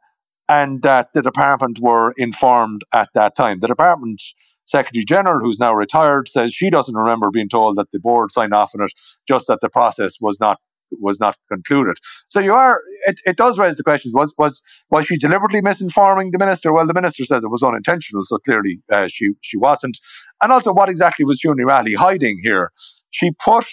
and 0.47 0.81
that 0.83 1.07
the 1.13 1.21
department 1.21 1.79
were 1.79 2.13
informed 2.17 2.83
at 2.93 3.09
that 3.13 3.35
time. 3.35 3.59
The 3.59 3.67
department 3.67 4.21
secretary 4.65 5.05
general, 5.05 5.39
who's 5.39 5.59
now 5.59 5.73
retired, 5.73 6.27
says 6.27 6.53
she 6.53 6.69
doesn't 6.69 6.95
remember 6.95 7.31
being 7.31 7.49
told 7.49 7.77
that 7.77 7.91
the 7.91 7.99
board 7.99 8.31
signed 8.31 8.53
off 8.53 8.73
on 8.75 8.85
it, 8.85 8.93
just 9.27 9.47
that 9.47 9.61
the 9.61 9.69
process 9.69 10.17
was 10.19 10.39
not 10.39 10.59
was 10.91 11.19
not 11.19 11.35
concluded. 11.51 11.97
So 12.27 12.39
you 12.39 12.53
are, 12.53 12.79
it, 13.05 13.19
it 13.25 13.37
does 13.37 13.57
raise 13.57 13.75
the 13.75 13.83
question, 13.83 14.11
was, 14.13 14.33
was, 14.37 14.61
was 14.89 15.05
she 15.05 15.17
deliberately 15.17 15.61
misinforming 15.61 16.31
the 16.31 16.37
minister? 16.37 16.71
Well, 16.71 16.85
the 16.85 16.93
minister 16.93 17.25
says 17.25 17.43
it 17.43 17.49
was 17.49 17.63
unintentional, 17.63 18.23
so 18.23 18.37
clearly 18.37 18.81
uh, 18.91 19.07
she, 19.07 19.31
she 19.41 19.57
wasn't. 19.57 19.97
And 20.41 20.51
also, 20.51 20.73
what 20.73 20.89
exactly 20.89 21.25
was 21.25 21.41
Ní 21.41 21.65
Raghallaigh 21.65 21.95
hiding 21.95 22.39
here? 22.43 22.71
She 23.09 23.31
put 23.31 23.65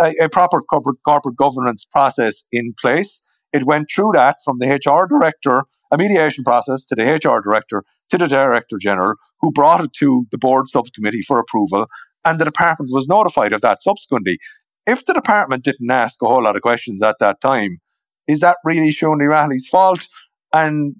a, 0.00 0.14
a 0.22 0.28
proper 0.28 0.62
corporate, 0.62 0.98
corporate 1.04 1.36
governance 1.36 1.84
process 1.84 2.44
in 2.52 2.74
place. 2.80 3.22
It 3.52 3.64
went 3.64 3.88
through 3.92 4.12
that 4.14 4.36
from 4.44 4.58
the 4.58 4.68
HR 4.68 5.06
director, 5.06 5.64
a 5.90 5.98
mediation 5.98 6.44
process 6.44 6.84
to 6.86 6.94
the 6.94 7.04
HR 7.04 7.40
director 7.40 7.82
to 8.10 8.18
the 8.18 8.26
director 8.26 8.76
general, 8.78 9.14
who 9.40 9.52
brought 9.52 9.82
it 9.82 9.92
to 9.94 10.26
the 10.30 10.38
board 10.38 10.68
subcommittee 10.68 11.22
for 11.22 11.38
approval. 11.38 11.86
And 12.24 12.38
the 12.38 12.44
department 12.44 12.90
was 12.92 13.06
notified 13.06 13.52
of 13.52 13.60
that 13.60 13.82
subsequently. 13.82 14.38
If 14.86 15.04
the 15.04 15.14
department 15.14 15.64
didn't 15.64 15.90
ask 15.90 16.20
a 16.22 16.26
whole 16.26 16.42
lot 16.42 16.56
of 16.56 16.62
questions 16.62 17.02
at 17.02 17.16
that 17.20 17.40
time, 17.40 17.78
is 18.26 18.40
that 18.40 18.58
really 18.64 18.90
Siún 18.90 19.18
Ní 19.18 19.60
fault? 19.70 20.06
And 20.52 20.94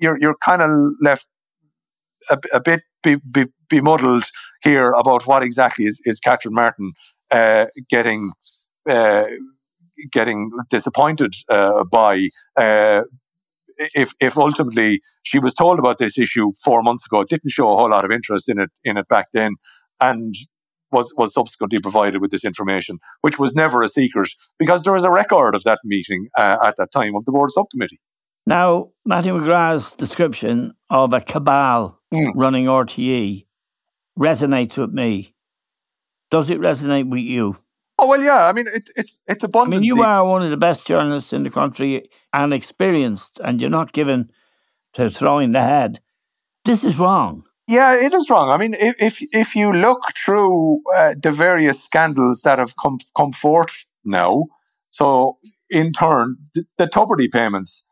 you're 0.00 0.18
you're 0.20 0.36
kind 0.44 0.62
of 0.62 0.70
left 1.00 1.26
a, 2.30 2.38
a 2.52 2.60
bit 2.60 2.82
be, 3.02 3.16
be, 3.30 3.44
bemuddled 3.68 4.24
here 4.62 4.92
about 4.92 5.26
what 5.26 5.42
exactly 5.42 5.86
is, 5.86 6.00
is 6.04 6.20
Catherine 6.20 6.54
Martin 6.54 6.92
uh, 7.30 7.66
getting 7.88 8.32
uh, 8.88 9.24
getting 10.12 10.50
disappointed 10.70 11.34
uh, 11.48 11.84
by. 11.84 12.28
Uh, 12.56 13.02
if 13.94 14.12
if 14.20 14.36
ultimately 14.36 15.00
she 15.22 15.38
was 15.38 15.54
told 15.54 15.78
about 15.78 15.98
this 15.98 16.18
issue 16.18 16.52
four 16.62 16.82
months 16.82 17.06
ago, 17.06 17.24
didn't 17.24 17.50
show 17.50 17.72
a 17.72 17.76
whole 17.76 17.90
lot 17.90 18.04
of 18.04 18.10
interest 18.10 18.48
in 18.48 18.60
it 18.60 18.70
in 18.84 18.96
it 18.98 19.08
back 19.08 19.26
then, 19.32 19.54
and 20.00 20.34
was, 20.92 21.12
was 21.16 21.32
subsequently 21.32 21.80
provided 21.80 22.20
with 22.20 22.30
this 22.30 22.44
information, 22.44 22.98
which 23.22 23.38
was 23.38 23.54
never 23.54 23.82
a 23.82 23.88
secret 23.88 24.28
because 24.58 24.82
there 24.82 24.92
was 24.92 25.04
a 25.04 25.10
record 25.10 25.54
of 25.54 25.64
that 25.64 25.80
meeting 25.84 26.28
uh, 26.38 26.58
at 26.64 26.76
that 26.76 26.92
time 26.92 27.16
of 27.16 27.24
the 27.24 27.32
board 27.32 27.50
subcommittee. 27.50 28.00
Now, 28.46 28.90
Mattie 29.04 29.30
McGrath's 29.30 29.92
description 29.94 30.74
of 30.90 31.12
a 31.12 31.20
cabal 31.20 32.00
mm. 32.12 32.32
running 32.34 32.66
RTE 32.66 33.46
resonates 34.18 34.76
with 34.76 34.90
me. 34.90 35.34
Does 36.30 36.50
it 36.50 36.60
resonate 36.60 37.08
with 37.08 37.20
you? 37.20 37.56
Oh 38.02 38.06
well, 38.06 38.20
yeah. 38.20 38.48
I 38.48 38.52
mean, 38.52 38.66
it, 38.66 38.90
it's 38.96 39.20
it's 39.28 39.44
abundant. 39.44 39.78
I 39.78 39.80
mean, 39.80 39.84
you 39.84 40.02
are 40.02 40.26
one 40.26 40.42
of 40.42 40.50
the 40.50 40.56
best 40.56 40.84
journalists 40.84 41.32
in 41.32 41.44
the 41.44 41.50
country 41.50 42.10
and 42.32 42.52
experienced, 42.52 43.38
and 43.44 43.60
you're 43.60 43.70
not 43.70 43.92
given 43.92 44.32
to 44.94 45.08
throwing 45.08 45.52
the 45.52 45.62
head. 45.62 46.00
This 46.64 46.82
is 46.82 46.98
wrong. 46.98 47.44
Yeah, 47.68 47.94
it 47.94 48.12
is 48.12 48.28
wrong. 48.28 48.50
I 48.50 48.56
mean, 48.56 48.74
if 48.74 48.96
if, 49.00 49.22
if 49.32 49.54
you 49.54 49.72
look 49.72 50.02
through 50.16 50.82
uh, 50.96 51.14
the 51.22 51.30
various 51.30 51.84
scandals 51.84 52.42
that 52.42 52.58
have 52.58 52.74
come 52.76 52.98
come 53.16 53.30
forth 53.30 53.84
now, 54.04 54.46
so 54.90 55.38
in 55.70 55.92
turn, 55.92 56.38
the, 56.54 56.66
the 56.78 56.88
Tubridy 56.88 57.30
payments, 57.30 57.88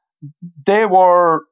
they 0.67 0.87
were 0.87 1.45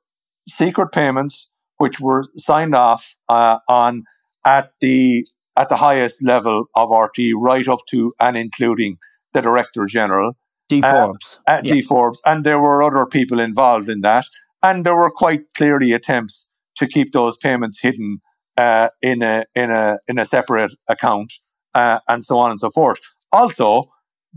secret 0.48 0.90
payments 0.90 1.52
which 1.76 2.00
were 2.00 2.24
signed 2.34 2.74
off 2.74 3.16
uh, 3.28 3.58
on 3.68 4.02
at 4.44 4.72
the 4.80 5.24
at 5.58 5.68
the 5.68 5.76
highest 5.76 6.24
level 6.24 6.66
of 6.74 6.90
RT, 6.90 7.34
right 7.36 7.66
up 7.68 7.80
to 7.90 8.14
and 8.20 8.36
including 8.36 8.96
the 9.32 9.42
director 9.42 9.86
general. 9.86 10.36
Dee 10.68 10.82
Forbes. 10.82 11.38
Uh, 11.46 11.60
yeah. 11.64 11.72
Dee 11.72 11.82
Forbes. 11.82 12.20
And 12.24 12.44
there 12.44 12.60
were 12.60 12.82
other 12.82 13.04
people 13.06 13.40
involved 13.40 13.90
in 13.90 14.02
that. 14.02 14.26
And 14.62 14.86
there 14.86 14.96
were 14.96 15.10
quite 15.10 15.40
clearly 15.56 15.92
attempts 15.92 16.50
to 16.76 16.86
keep 16.86 17.12
those 17.12 17.36
payments 17.36 17.80
hidden 17.80 18.20
uh, 18.56 18.88
in 19.02 19.22
a 19.22 19.44
in 19.54 19.70
a 19.70 19.98
in 20.08 20.18
a 20.18 20.24
separate 20.24 20.74
account 20.88 21.32
uh, 21.74 22.00
and 22.08 22.24
so 22.24 22.38
on 22.38 22.50
and 22.50 22.60
so 22.60 22.70
forth. 22.70 23.00
Also, 23.32 23.84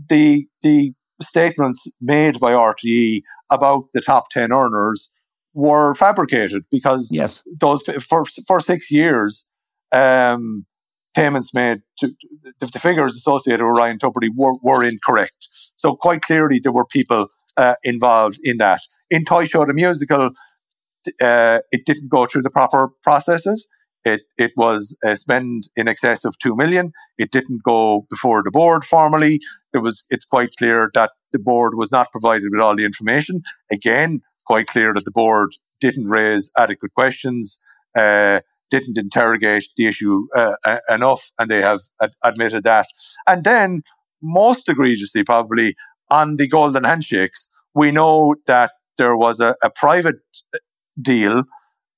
the 0.08 0.46
the 0.62 0.92
statements 1.20 1.86
made 2.00 2.40
by 2.40 2.52
RTE 2.52 3.22
about 3.50 3.84
the 3.94 4.00
top 4.00 4.30
ten 4.30 4.52
earners 4.52 5.10
were 5.54 5.94
fabricated 5.94 6.64
because 6.70 7.10
yes. 7.12 7.42
those 7.60 7.82
for 7.82 8.24
for 8.46 8.60
six 8.60 8.90
years, 8.90 9.48
um, 9.92 10.66
payments 11.14 11.52
made 11.54 11.82
to 11.98 12.12
the, 12.60 12.66
the, 12.72 12.78
figures 12.78 13.14
associated 13.14 13.64
with 13.64 13.76
Ryan 13.76 13.98
Tubridy 13.98 14.30
were, 14.34 14.54
were 14.62 14.84
incorrect. 14.84 15.48
So 15.76 15.94
quite 15.94 16.22
clearly 16.22 16.58
there 16.62 16.72
were 16.72 16.86
people 16.86 17.28
uh, 17.56 17.74
involved 17.84 18.38
in 18.42 18.58
that. 18.58 18.80
In 19.10 19.24
Toy 19.24 19.44
Show 19.44 19.64
the 19.64 19.74
musical, 19.74 20.30
uh, 21.20 21.58
it 21.70 21.84
didn't 21.86 22.10
go 22.10 22.26
through 22.26 22.42
the 22.42 22.50
proper 22.50 22.90
processes. 23.02 23.66
It 24.04 24.22
it 24.36 24.52
was 24.56 24.96
a 25.04 25.16
spend 25.16 25.64
in 25.76 25.86
excess 25.86 26.24
of 26.24 26.36
two 26.38 26.56
million. 26.56 26.92
It 27.18 27.30
didn't 27.30 27.62
go 27.62 28.06
before 28.10 28.42
the 28.42 28.50
board 28.50 28.84
formally. 28.84 29.38
It 29.72 29.78
was 29.78 30.04
it's 30.10 30.24
quite 30.24 30.50
clear 30.58 30.90
that 30.94 31.12
the 31.32 31.38
board 31.38 31.74
was 31.76 31.92
not 31.92 32.10
provided 32.10 32.48
with 32.50 32.60
all 32.60 32.74
the 32.74 32.84
information. 32.84 33.42
Again, 33.70 34.20
quite 34.46 34.66
clear 34.66 34.92
that 34.94 35.04
the 35.04 35.12
board 35.12 35.50
didn't 35.80 36.08
raise 36.08 36.50
adequate 36.56 36.94
questions, 36.94 37.60
uh, 37.96 38.40
didn't 38.72 38.96
interrogate 38.96 39.68
the 39.76 39.86
issue 39.86 40.26
uh, 40.34 40.78
enough, 40.88 41.30
and 41.38 41.50
they 41.50 41.60
have 41.60 41.80
ad- 42.00 42.14
admitted 42.24 42.64
that. 42.64 42.86
And 43.26 43.44
then, 43.44 43.82
most 44.22 44.68
egregiously, 44.68 45.22
probably 45.24 45.76
on 46.10 46.38
the 46.38 46.48
golden 46.48 46.84
handshakes, 46.84 47.50
we 47.74 47.90
know 47.90 48.34
that 48.46 48.72
there 48.96 49.16
was 49.16 49.40
a, 49.40 49.54
a 49.62 49.68
private 49.68 50.16
deal 51.00 51.44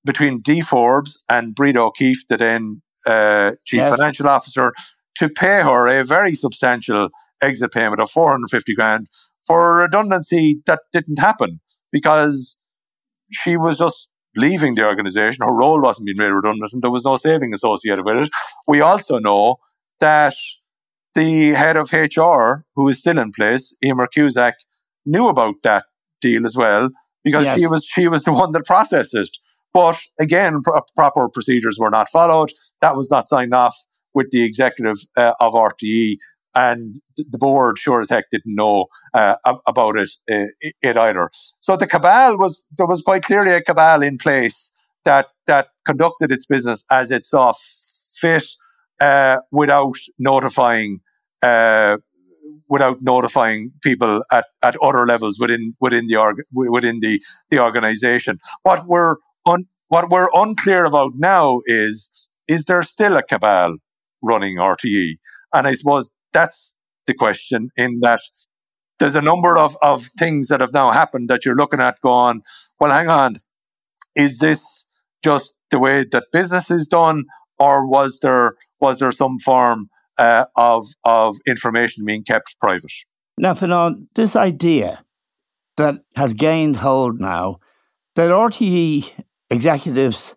between 0.05 0.41
Dee 0.41 0.61
Forbes 0.61 1.23
and 1.29 1.55
Breda 1.55 1.81
O'Keeffe, 1.81 2.27
the 2.29 2.37
then 2.37 2.83
uh, 3.07 3.53
chief 3.65 3.79
yes. 3.79 3.91
financial 3.97 4.29
officer, 4.29 4.73
to 5.19 5.29
pay 5.29 5.63
her 5.63 5.87
a 5.87 6.05
very 6.05 6.35
substantial 6.35 7.11
exit 7.41 7.73
payment 7.73 8.01
of 8.01 8.11
450 8.11 8.75
grand 8.75 9.09
for 9.47 9.71
a 9.71 9.83
redundancy 9.83 10.61
that 10.67 10.81
didn't 10.93 11.21
happen 11.21 11.61
because 11.93 12.59
she 13.31 13.57
was 13.57 13.79
just 13.79 14.09
leaving 14.37 14.75
the 14.75 14.87
organization. 14.87 15.47
Her 15.47 15.53
role 15.53 15.81
wasn't 15.81 16.07
being 16.07 16.18
made 16.18 16.31
redundant 16.31 16.73
and 16.73 16.83
there 16.83 16.90
was 16.90 17.05
no 17.05 17.16
saving 17.16 17.55
associated 17.55 18.05
with 18.05 18.16
it. 18.16 18.31
We 18.66 18.81
also 18.81 19.18
know 19.18 19.57
that 20.01 20.35
the 21.14 21.51
head 21.51 21.77
of 21.77 21.92
HR, 21.92 22.64
who 22.75 22.88
is 22.88 22.99
still 22.99 23.18
in 23.18 23.33
place, 23.33 23.77
Emer 23.85 24.07
Cusack, 24.07 24.55
knew 25.07 25.29
about 25.29 25.57
that 25.62 25.85
deal 26.20 26.44
as 26.47 26.57
well 26.57 26.90
because 27.23 27.44
yes. 27.44 27.59
she 27.59 27.66
was 27.66 27.85
she 27.85 28.09
was 28.09 28.25
the 28.25 28.33
one 28.33 28.53
that 28.53 28.64
processed 28.64 29.14
it. 29.14 29.31
But 29.73 29.99
again, 30.20 30.62
proper 30.97 31.29
procedures 31.29 31.79
were 31.79 31.90
not 31.90 32.09
followed. 32.09 32.53
That 32.81 32.97
was 32.97 33.11
not 33.11 33.29
signed 33.29 33.55
off 33.55 33.77
with 34.14 34.31
the 34.31 34.44
executive 34.44 34.99
uh, 35.16 35.33
of 35.40 35.55
RTE, 35.55 36.16
and 36.55 37.01
the 37.17 37.38
board 37.38 37.79
sure 37.79 38.01
as 38.01 38.11
heck 38.11 38.31
didn't 38.31 38.55
know 38.55 38.87
uh, 39.12 39.37
about 39.67 39.97
it, 39.97 40.11
uh, 40.31 40.47
it 40.83 40.97
either. 40.97 41.31
So 41.61 41.77
the 41.77 41.87
cabal 41.87 42.38
was 42.38 42.64
there 42.77 42.87
was 42.87 43.03
quite 43.03 43.25
clearly 43.25 43.53
a 43.53 43.62
cabal 43.62 44.03
in 44.03 44.19
place 44.19 44.73
that 45.05 45.29
that 45.47 45.69
conducted 45.85 46.31
its 46.31 46.47
business 46.47 46.85
as 46.90 47.11
it 47.11 47.25
saw 47.25 47.53
fit, 48.21 48.47
uh, 49.01 49.38
without 49.51 49.97
notifying. 50.19 51.01
Uh, 51.43 51.99
without 52.69 52.97
notifying 53.03 53.71
people 53.83 54.23
at, 54.33 54.47
at 54.62 54.75
other 54.83 55.05
levels 55.05 55.38
within 55.38 55.75
within 55.81 56.07
the 56.07 56.17
org, 56.17 56.43
within 56.53 57.01
the 57.01 57.21
the 57.51 57.59
organization. 57.59 58.38
What 58.62 58.87
we're 58.87 59.17
what 59.88 60.11
we're 60.11 60.29
unclear 60.35 60.85
about 60.85 61.12
now 61.17 61.61
is 61.67 62.29
is 62.49 62.64
there 62.64 62.83
still 62.83 63.17
a 63.17 63.23
cabal 63.23 63.77
running 64.23 64.57
RTE? 64.57 65.14
And 65.53 65.67
I 65.67 65.75
suppose 65.75 66.11
that's 66.35 66.75
the 67.07 67.14
question 67.14 67.70
in 67.77 68.01
that 68.01 68.20
there's 68.99 69.14
a 69.14 69.23
number 69.23 69.57
of, 69.57 69.77
of 69.81 70.07
things 70.18 70.49
that 70.49 70.61
have 70.61 70.73
now 70.73 70.90
happened 70.90 71.29
that 71.29 71.44
you're 71.44 71.57
looking 71.57 71.81
at 71.81 72.01
going, 72.01 72.42
well, 72.79 72.90
hang 72.90 73.09
on, 73.09 73.37
is 74.14 74.38
this 74.38 74.87
just 75.23 75.57
the 75.70 75.79
way 75.79 76.05
that 76.12 76.27
business 76.33 76.70
is 76.70 76.87
done, 76.87 77.25
or 77.59 77.87
was 77.87 78.18
there 78.20 78.55
was 78.81 78.99
there 78.99 79.12
some 79.12 79.38
form 79.38 79.88
uh, 80.18 80.44
of 80.57 80.85
of 81.05 81.37
information 81.47 82.05
being 82.05 82.23
kept 82.23 82.59
private? 82.61 82.92
Now, 83.38 83.55
Fionnán, 83.55 84.07
this 84.14 84.37
idea 84.37 85.05
that 85.77 85.97
has 86.14 86.33
gained 86.35 86.77
hold 86.77 87.20
now 87.20 87.59
that 88.14 88.31
RTE 88.31 89.11
executives 89.51 90.37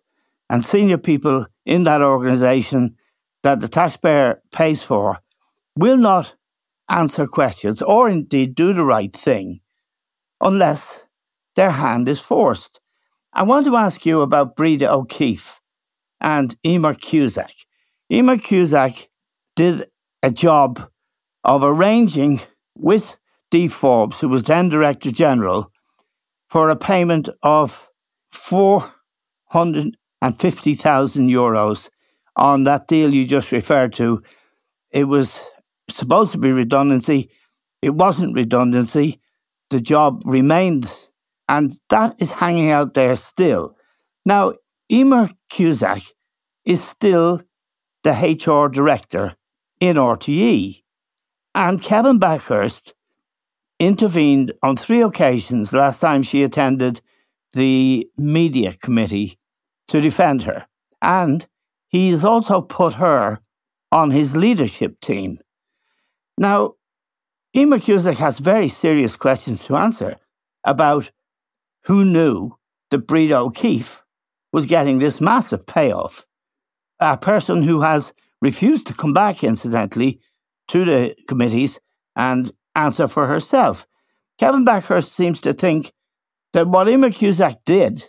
and 0.50 0.64
senior 0.64 0.98
people 0.98 1.46
in 1.64 1.84
that 1.84 2.02
organisation 2.02 2.96
that 3.42 3.60
the 3.60 3.68
taxpayer 3.68 4.42
pays 4.50 4.82
for 4.82 5.20
will 5.78 5.96
not 5.96 6.34
answer 6.90 7.26
questions 7.26 7.82
or 7.82 8.08
indeed 8.08 8.56
do 8.56 8.72
the 8.72 8.84
right 8.84 9.14
thing 9.14 9.60
unless 10.40 11.02
their 11.54 11.70
hand 11.70 12.08
is 12.08 12.18
forced. 12.18 12.80
I 13.32 13.44
want 13.44 13.64
to 13.66 13.76
ask 13.76 14.04
you 14.04 14.22
about 14.22 14.56
Breda 14.56 14.90
O'Keeffe 14.90 15.60
and 16.20 16.56
Emer 16.66 16.94
Cusack. 16.94 17.52
Emer 18.10 18.38
Cusack 18.38 19.08
did 19.54 19.88
a 20.22 20.32
job 20.32 20.90
of 21.44 21.62
arranging 21.62 22.40
with 22.74 23.14
Dee 23.52 23.68
Forbes, 23.68 24.18
who 24.18 24.28
was 24.28 24.42
then 24.42 24.68
Director 24.68 25.12
General, 25.12 25.70
for 26.48 26.70
a 26.70 26.76
payment 26.76 27.28
of 27.42 27.88
450,000 28.32 31.28
euros 31.28 31.88
on 32.36 32.64
that 32.64 32.88
deal 32.88 33.14
you 33.14 33.24
just 33.24 33.52
referred 33.52 33.92
to. 33.94 34.20
It 34.90 35.04
was 35.04 35.38
supposed 35.90 36.32
to 36.32 36.38
be 36.38 36.52
redundancy. 36.52 37.30
It 37.82 37.90
wasn't 37.90 38.34
redundancy. 38.34 39.20
The 39.70 39.80
job 39.80 40.22
remained, 40.24 40.90
and 41.48 41.76
that 41.90 42.16
is 42.18 42.30
hanging 42.30 42.70
out 42.70 42.94
there 42.94 43.16
still. 43.16 43.76
Now, 44.24 44.54
Emer 44.90 45.28
Cusack 45.50 46.02
is 46.64 46.82
still 46.82 47.42
the 48.02 48.12
HR 48.12 48.68
director 48.68 49.36
in 49.80 49.96
RTE, 49.96 50.82
and 51.54 51.82
Kevin 51.82 52.18
Bakhurst 52.18 52.92
intervened 53.78 54.52
on 54.62 54.76
three 54.76 55.02
occasions 55.02 55.72
last 55.72 56.00
time 56.00 56.22
she 56.22 56.42
attended 56.42 57.00
the 57.52 58.08
media 58.16 58.72
committee 58.82 59.38
to 59.88 60.00
defend 60.00 60.42
her. 60.42 60.66
And 61.00 61.46
he 61.88 62.10
has 62.10 62.24
also 62.24 62.60
put 62.60 62.94
her 62.94 63.40
on 63.92 64.10
his 64.10 64.36
leadership 64.36 65.00
team. 65.00 65.38
Now, 66.38 66.74
Emer 67.56 67.80
Cusack 67.80 68.16
has 68.18 68.38
very 68.38 68.68
serious 68.68 69.16
questions 69.16 69.64
to 69.64 69.76
answer 69.76 70.16
about 70.62 71.10
who 71.84 72.04
knew 72.04 72.52
that 72.90 73.08
Breda 73.08 73.38
O'Keeffe 73.38 74.02
was 74.52 74.66
getting 74.66 74.98
this 74.98 75.20
massive 75.20 75.66
payoff. 75.66 76.24
A 77.00 77.16
person 77.16 77.62
who 77.62 77.80
has 77.80 78.12
refused 78.40 78.86
to 78.86 78.94
come 78.94 79.12
back, 79.12 79.42
incidentally, 79.42 80.20
to 80.68 80.84
the 80.84 81.16
committees 81.26 81.80
and 82.14 82.52
answer 82.76 83.08
for 83.08 83.26
herself. 83.26 83.84
Kevin 84.38 84.64
Bakhurst 84.64 85.12
seems 85.12 85.40
to 85.40 85.52
think 85.52 85.92
that 86.52 86.68
what 86.68 86.86
Cusack 87.14 87.64
did 87.66 88.04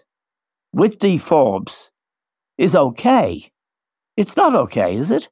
with 0.72 1.00
Dee 1.00 1.18
Forbes 1.18 1.90
is 2.60 2.76
okay. 2.76 3.52
It's 4.16 4.36
not 4.36 4.54
okay, 4.54 4.96
is 4.96 5.10
it? 5.10 5.30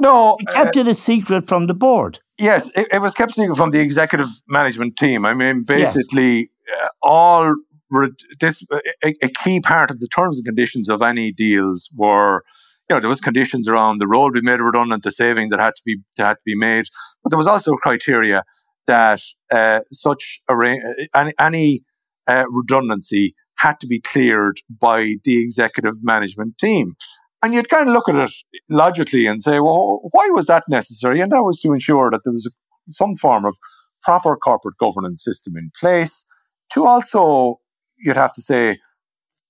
No. 0.00 0.36
He 0.40 0.46
kept 0.46 0.76
uh, 0.76 0.80
it 0.80 0.88
a 0.88 0.94
secret 0.94 1.48
from 1.48 1.66
the 1.66 1.74
board. 1.74 2.20
Yes, 2.38 2.70
it, 2.76 2.88
it, 2.92 3.00
was 3.00 3.14
kept 3.14 3.34
secret 3.34 3.56
from 3.56 3.70
the 3.70 3.80
executive 3.80 4.28
management 4.48 4.96
team. 4.96 5.24
I 5.24 5.32
mean, 5.32 5.64
basically, 5.64 6.50
yes. 6.68 6.80
uh, 6.82 6.88
all 7.02 7.54
re- 7.90 8.10
this 8.40 8.62
a, 9.04 9.14
a, 9.22 9.28
key 9.28 9.60
part 9.60 9.90
of 9.90 10.00
the 10.00 10.08
terms 10.08 10.38
and 10.38 10.44
conditions 10.44 10.88
of 10.88 11.02
any 11.02 11.32
deals 11.32 11.88
were. 11.96 12.42
You 12.88 12.94
know, 12.94 13.00
there 13.00 13.08
was 13.08 13.20
conditions 13.20 13.66
around 13.66 13.98
the 13.98 14.06
role 14.06 14.30
being 14.30 14.44
made 14.44 14.60
redundant, 14.60 15.02
the 15.02 15.10
saving 15.10 15.48
that 15.48 15.58
had 15.58 15.74
to 15.74 15.82
be 15.84 15.96
that 16.16 16.24
had 16.24 16.34
to 16.34 16.42
be 16.44 16.54
made, 16.54 16.84
but 17.24 17.30
there 17.30 17.38
was 17.38 17.48
also 17.48 17.72
criteria 17.74 18.44
that 18.86 19.20
uh, 19.50 19.80
such 19.90 20.40
arra- 20.48 20.78
any, 21.14 21.32
any 21.38 21.80
uh, 22.28 22.44
redundancy 22.48 23.34
had 23.56 23.80
to 23.80 23.86
be 23.86 24.00
cleared 24.00 24.60
by 24.68 25.16
the 25.24 25.42
executive 25.42 25.96
management 26.02 26.58
team. 26.58 26.94
And 27.42 27.54
you'd 27.54 27.68
kind 27.68 27.88
of 27.88 27.94
look 27.94 28.08
at 28.08 28.16
it 28.16 28.30
logically 28.70 29.26
and 29.26 29.42
say, 29.42 29.60
well, 29.60 30.00
why 30.10 30.28
was 30.30 30.46
that 30.46 30.64
necessary? 30.68 31.20
And 31.20 31.30
that 31.32 31.42
was 31.42 31.60
to 31.60 31.72
ensure 31.72 32.10
that 32.10 32.20
there 32.24 32.32
was 32.32 32.46
a, 32.46 32.50
some 32.92 33.14
form 33.14 33.44
of 33.44 33.56
proper 34.02 34.36
corporate 34.36 34.78
governance 34.78 35.22
system 35.22 35.56
in 35.56 35.70
place 35.78 36.26
to 36.72 36.86
also, 36.86 37.60
you'd 37.98 38.16
have 38.16 38.32
to 38.32 38.42
say, 38.42 38.78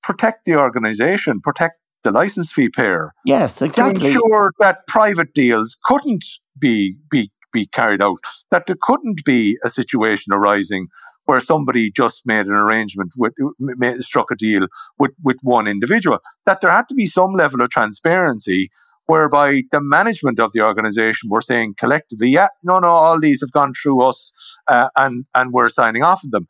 protect 0.02 0.44
the 0.44 0.56
organization, 0.56 1.40
protect 1.40 1.76
the 2.02 2.10
license 2.10 2.52
fee 2.52 2.68
payer. 2.68 3.12
Yes, 3.24 3.62
exactly. 3.62 4.00
To 4.00 4.06
ensure 4.06 4.52
that 4.58 4.86
private 4.86 5.32
deals 5.34 5.76
couldn't 5.84 6.24
be, 6.58 6.96
be 7.10 7.30
be 7.52 7.66
carried 7.66 8.02
out. 8.02 8.18
That 8.50 8.66
there 8.66 8.76
couldn't 8.80 9.24
be 9.24 9.56
a 9.64 9.70
situation 9.70 10.32
arising 10.32 10.88
where 11.26 11.40
somebody 11.40 11.90
just 11.90 12.24
made 12.24 12.46
an 12.46 12.52
arrangement 12.52 13.12
with, 13.16 13.34
made, 13.58 14.02
struck 14.02 14.30
a 14.30 14.36
deal 14.36 14.66
with, 14.98 15.12
with 15.22 15.36
one 15.42 15.66
individual. 15.66 16.20
That 16.46 16.60
there 16.60 16.70
had 16.70 16.88
to 16.88 16.94
be 16.94 17.06
some 17.06 17.32
level 17.32 17.60
of 17.60 17.70
transparency 17.70 18.70
whereby 19.06 19.62
the 19.70 19.80
management 19.80 20.40
of 20.40 20.52
the 20.52 20.60
organization 20.60 21.28
were 21.30 21.40
saying 21.40 21.74
collectively, 21.78 22.28
yeah, 22.28 22.48
no, 22.64 22.78
no, 22.78 22.88
all 22.88 23.20
these 23.20 23.40
have 23.40 23.52
gone 23.52 23.72
through 23.80 24.00
us 24.02 24.32
uh, 24.68 24.88
and, 24.96 25.24
and 25.34 25.52
we're 25.52 25.68
signing 25.68 26.02
off 26.02 26.22
on 26.24 26.30
them. 26.30 26.46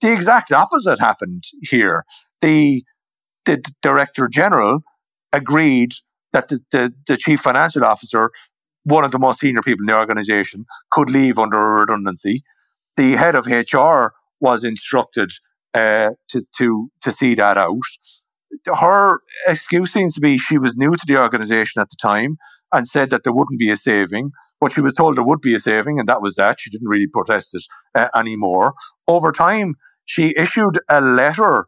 The 0.00 0.12
exact 0.12 0.52
opposite 0.52 1.00
happened 1.00 1.44
here. 1.62 2.04
The, 2.40 2.84
the 3.44 3.64
director 3.82 4.28
general 4.28 4.80
agreed 5.32 5.92
that 6.32 6.48
the, 6.48 6.60
the, 6.70 6.94
the 7.06 7.16
chief 7.16 7.40
financial 7.40 7.84
officer, 7.84 8.30
one 8.84 9.04
of 9.04 9.10
the 9.10 9.18
most 9.18 9.40
senior 9.40 9.62
people 9.62 9.82
in 9.82 9.86
the 9.86 9.98
organization, 9.98 10.64
could 10.90 11.10
leave 11.10 11.38
under 11.38 11.56
a 11.56 11.80
redundancy. 11.80 12.42
The 12.96 13.12
head 13.12 13.34
of 13.34 13.46
HR 13.46 14.15
was 14.40 14.64
instructed 14.64 15.30
uh, 15.74 16.10
to, 16.28 16.42
to, 16.56 16.90
to 17.02 17.10
see 17.10 17.34
that 17.34 17.56
out 17.56 17.76
her 18.78 19.20
excuse 19.46 19.92
seems 19.92 20.14
to 20.14 20.20
be 20.20 20.38
she 20.38 20.58
was 20.58 20.76
new 20.76 20.92
to 20.92 21.04
the 21.06 21.20
organization 21.20 21.80
at 21.80 21.90
the 21.90 21.96
time 22.00 22.36
and 22.72 22.86
said 22.86 23.10
that 23.10 23.24
there 23.24 23.32
wouldn't 23.32 23.58
be 23.58 23.70
a 23.70 23.76
saving. 23.76 24.30
But 24.60 24.72
she 24.72 24.80
was 24.80 24.94
told 24.94 25.16
there 25.16 25.24
would 25.24 25.40
be 25.40 25.54
a 25.54 25.60
saving, 25.60 25.98
and 25.98 26.08
that 26.08 26.22
was 26.22 26.36
that. 26.36 26.60
She 26.60 26.70
didn't 26.70 26.88
really 26.88 27.06
protest 27.06 27.54
it 27.54 27.62
uh, 27.94 28.08
anymore. 28.14 28.74
Over 29.06 29.30
time, 29.32 29.74
she 30.06 30.34
issued 30.36 30.78
a 30.88 31.00
letter 31.00 31.66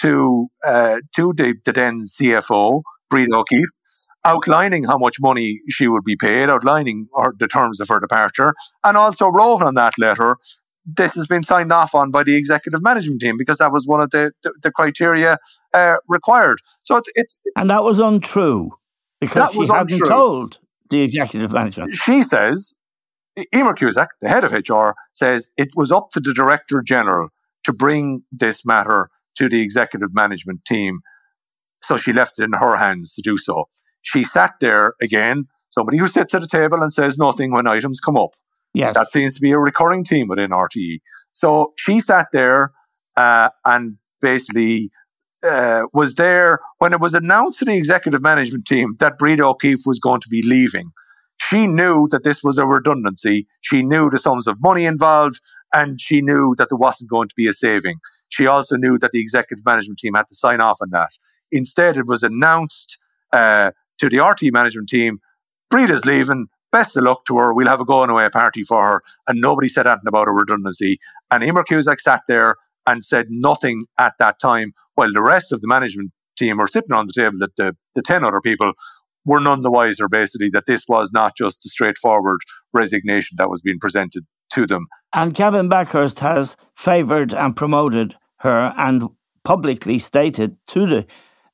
to 0.00 0.48
uh, 0.66 1.00
to 1.14 1.32
the, 1.36 1.54
the 1.64 1.72
then 1.72 2.02
CFO, 2.02 2.82
Breda 3.08 3.36
O'Keeffe, 3.36 3.70
outlining 4.24 4.84
how 4.84 4.98
much 4.98 5.16
money 5.20 5.60
she 5.68 5.86
would 5.86 6.04
be 6.04 6.16
paid, 6.16 6.48
outlining 6.48 7.06
her, 7.14 7.32
the 7.38 7.46
terms 7.46 7.78
of 7.80 7.88
her 7.88 8.00
departure, 8.00 8.52
and 8.82 8.96
also 8.96 9.28
wrote 9.28 9.62
on 9.62 9.74
that 9.74 9.94
letter 9.98 10.36
this 10.84 11.14
has 11.14 11.26
been 11.26 11.42
signed 11.42 11.72
off 11.72 11.94
on 11.94 12.10
by 12.10 12.22
the 12.22 12.36
executive 12.36 12.82
management 12.82 13.20
team 13.20 13.36
because 13.38 13.58
that 13.58 13.72
was 13.72 13.86
one 13.86 14.00
of 14.00 14.10
the, 14.10 14.32
the, 14.42 14.52
the 14.62 14.70
criteria 14.70 15.38
uh, 15.72 15.96
required. 16.08 16.58
So 16.82 16.96
it's, 16.96 17.08
it's, 17.14 17.38
and 17.56 17.70
that 17.70 17.84
was 17.84 17.98
untrue 17.98 18.70
because 19.20 19.36
that 19.36 19.54
was 19.54 19.68
hadn't 19.68 19.92
untrue. 19.92 20.08
told 20.08 20.58
the 20.90 21.02
executive 21.02 21.52
management. 21.52 21.94
She 21.94 22.22
says, 22.22 22.74
Emer 23.54 23.74
Cusack, 23.74 24.10
the 24.20 24.28
head 24.28 24.44
of 24.44 24.52
HR, 24.52 24.90
says 25.12 25.50
it 25.56 25.70
was 25.74 25.90
up 25.90 26.10
to 26.12 26.20
the 26.20 26.34
director 26.34 26.82
general 26.82 27.30
to 27.64 27.72
bring 27.72 28.22
this 28.30 28.64
matter 28.64 29.08
to 29.36 29.48
the 29.48 29.60
executive 29.60 30.14
management 30.14 30.64
team. 30.64 31.00
So 31.82 31.96
she 31.96 32.12
left 32.12 32.38
it 32.38 32.44
in 32.44 32.52
her 32.52 32.76
hands 32.76 33.14
to 33.14 33.22
do 33.22 33.36
so. 33.36 33.68
She 34.02 34.22
sat 34.22 34.54
there 34.60 34.94
again, 35.00 35.46
somebody 35.70 35.96
who 35.98 36.08
sits 36.08 36.34
at 36.34 36.42
a 36.42 36.46
table 36.46 36.82
and 36.82 36.92
says 36.92 37.18
nothing 37.18 37.52
when 37.52 37.66
items 37.66 38.00
come 38.00 38.16
up. 38.16 38.34
Yes. 38.74 38.94
That 38.94 39.10
seems 39.10 39.34
to 39.34 39.40
be 39.40 39.52
a 39.52 39.58
recurring 39.58 40.04
theme 40.04 40.28
within 40.28 40.50
RTE. 40.50 41.00
So 41.32 41.72
she 41.76 42.00
sat 42.00 42.28
there 42.32 42.72
uh, 43.16 43.50
and 43.64 43.96
basically 44.20 44.90
uh, 45.44 45.84
was 45.92 46.16
there 46.16 46.60
when 46.78 46.92
it 46.92 47.00
was 47.00 47.14
announced 47.14 47.60
to 47.60 47.64
the 47.64 47.76
executive 47.76 48.22
management 48.22 48.66
team 48.66 48.96
that 48.98 49.18
Breda 49.18 49.44
O'Keeffe 49.44 49.86
was 49.86 49.98
going 49.98 50.20
to 50.20 50.28
be 50.28 50.42
leaving. 50.42 50.90
She 51.38 51.66
knew 51.66 52.08
that 52.10 52.24
this 52.24 52.42
was 52.42 52.58
a 52.58 52.66
redundancy. 52.66 53.46
She 53.60 53.82
knew 53.82 54.08
the 54.08 54.18
sums 54.18 54.46
of 54.46 54.60
money 54.60 54.84
involved, 54.86 55.40
and 55.72 56.00
she 56.00 56.20
knew 56.20 56.54
that 56.58 56.68
there 56.70 56.78
wasn't 56.78 57.10
going 57.10 57.28
to 57.28 57.34
be 57.36 57.46
a 57.46 57.52
saving. 57.52 57.98
She 58.28 58.46
also 58.46 58.76
knew 58.76 58.98
that 58.98 59.12
the 59.12 59.20
executive 59.20 59.64
management 59.64 59.98
team 59.98 60.14
had 60.14 60.28
to 60.28 60.34
sign 60.34 60.60
off 60.60 60.78
on 60.80 60.90
that. 60.90 61.10
Instead, 61.52 61.96
it 61.96 62.06
was 62.06 62.22
announced 62.22 62.98
uh, 63.32 63.72
to 63.98 64.08
the 64.08 64.18
RT 64.18 64.52
management 64.52 64.88
team, 64.88 65.18
Breda's 65.72 66.04
leaving, 66.04 66.46
best 66.74 66.96
of 66.96 67.04
luck 67.04 67.24
to 67.26 67.38
her. 67.38 67.54
We'll 67.54 67.68
have 67.68 67.80
a 67.80 67.84
going 67.84 68.10
away 68.10 68.28
party 68.28 68.64
for 68.64 68.82
her. 68.84 69.02
And 69.28 69.40
nobody 69.40 69.68
said 69.68 69.86
anything 69.86 70.08
about 70.08 70.28
a 70.28 70.32
redundancy. 70.32 70.98
And 71.30 71.44
Emer 71.44 71.62
Cusack 71.62 72.00
sat 72.00 72.22
there 72.26 72.56
and 72.86 73.04
said 73.04 73.26
nothing 73.30 73.84
at 73.98 74.14
that 74.18 74.40
time, 74.40 74.72
while 74.96 75.12
the 75.12 75.22
rest 75.22 75.52
of 75.52 75.60
the 75.60 75.68
management 75.68 76.10
team 76.36 76.58
were 76.58 76.66
sitting 76.66 76.92
on 76.92 77.06
the 77.06 77.12
table, 77.12 77.38
that 77.38 77.56
the, 77.56 77.76
the 77.94 78.02
10 78.02 78.24
other 78.24 78.40
people 78.40 78.72
were 79.24 79.40
none 79.40 79.62
the 79.62 79.70
wiser, 79.70 80.08
basically, 80.08 80.50
that 80.50 80.66
this 80.66 80.84
was 80.88 81.10
not 81.12 81.36
just 81.36 81.64
a 81.64 81.68
straightforward 81.68 82.40
resignation 82.72 83.36
that 83.38 83.48
was 83.48 83.62
being 83.62 83.78
presented 83.78 84.24
to 84.52 84.66
them. 84.66 84.86
And 85.14 85.34
Kevin 85.34 85.68
Bakhurst 85.68 86.18
has 86.18 86.56
favoured 86.74 87.32
and 87.32 87.56
promoted 87.56 88.16
her 88.38 88.74
and 88.76 89.08
publicly 89.44 89.98
stated 89.98 90.56
to 90.66 90.86
the 90.86 91.06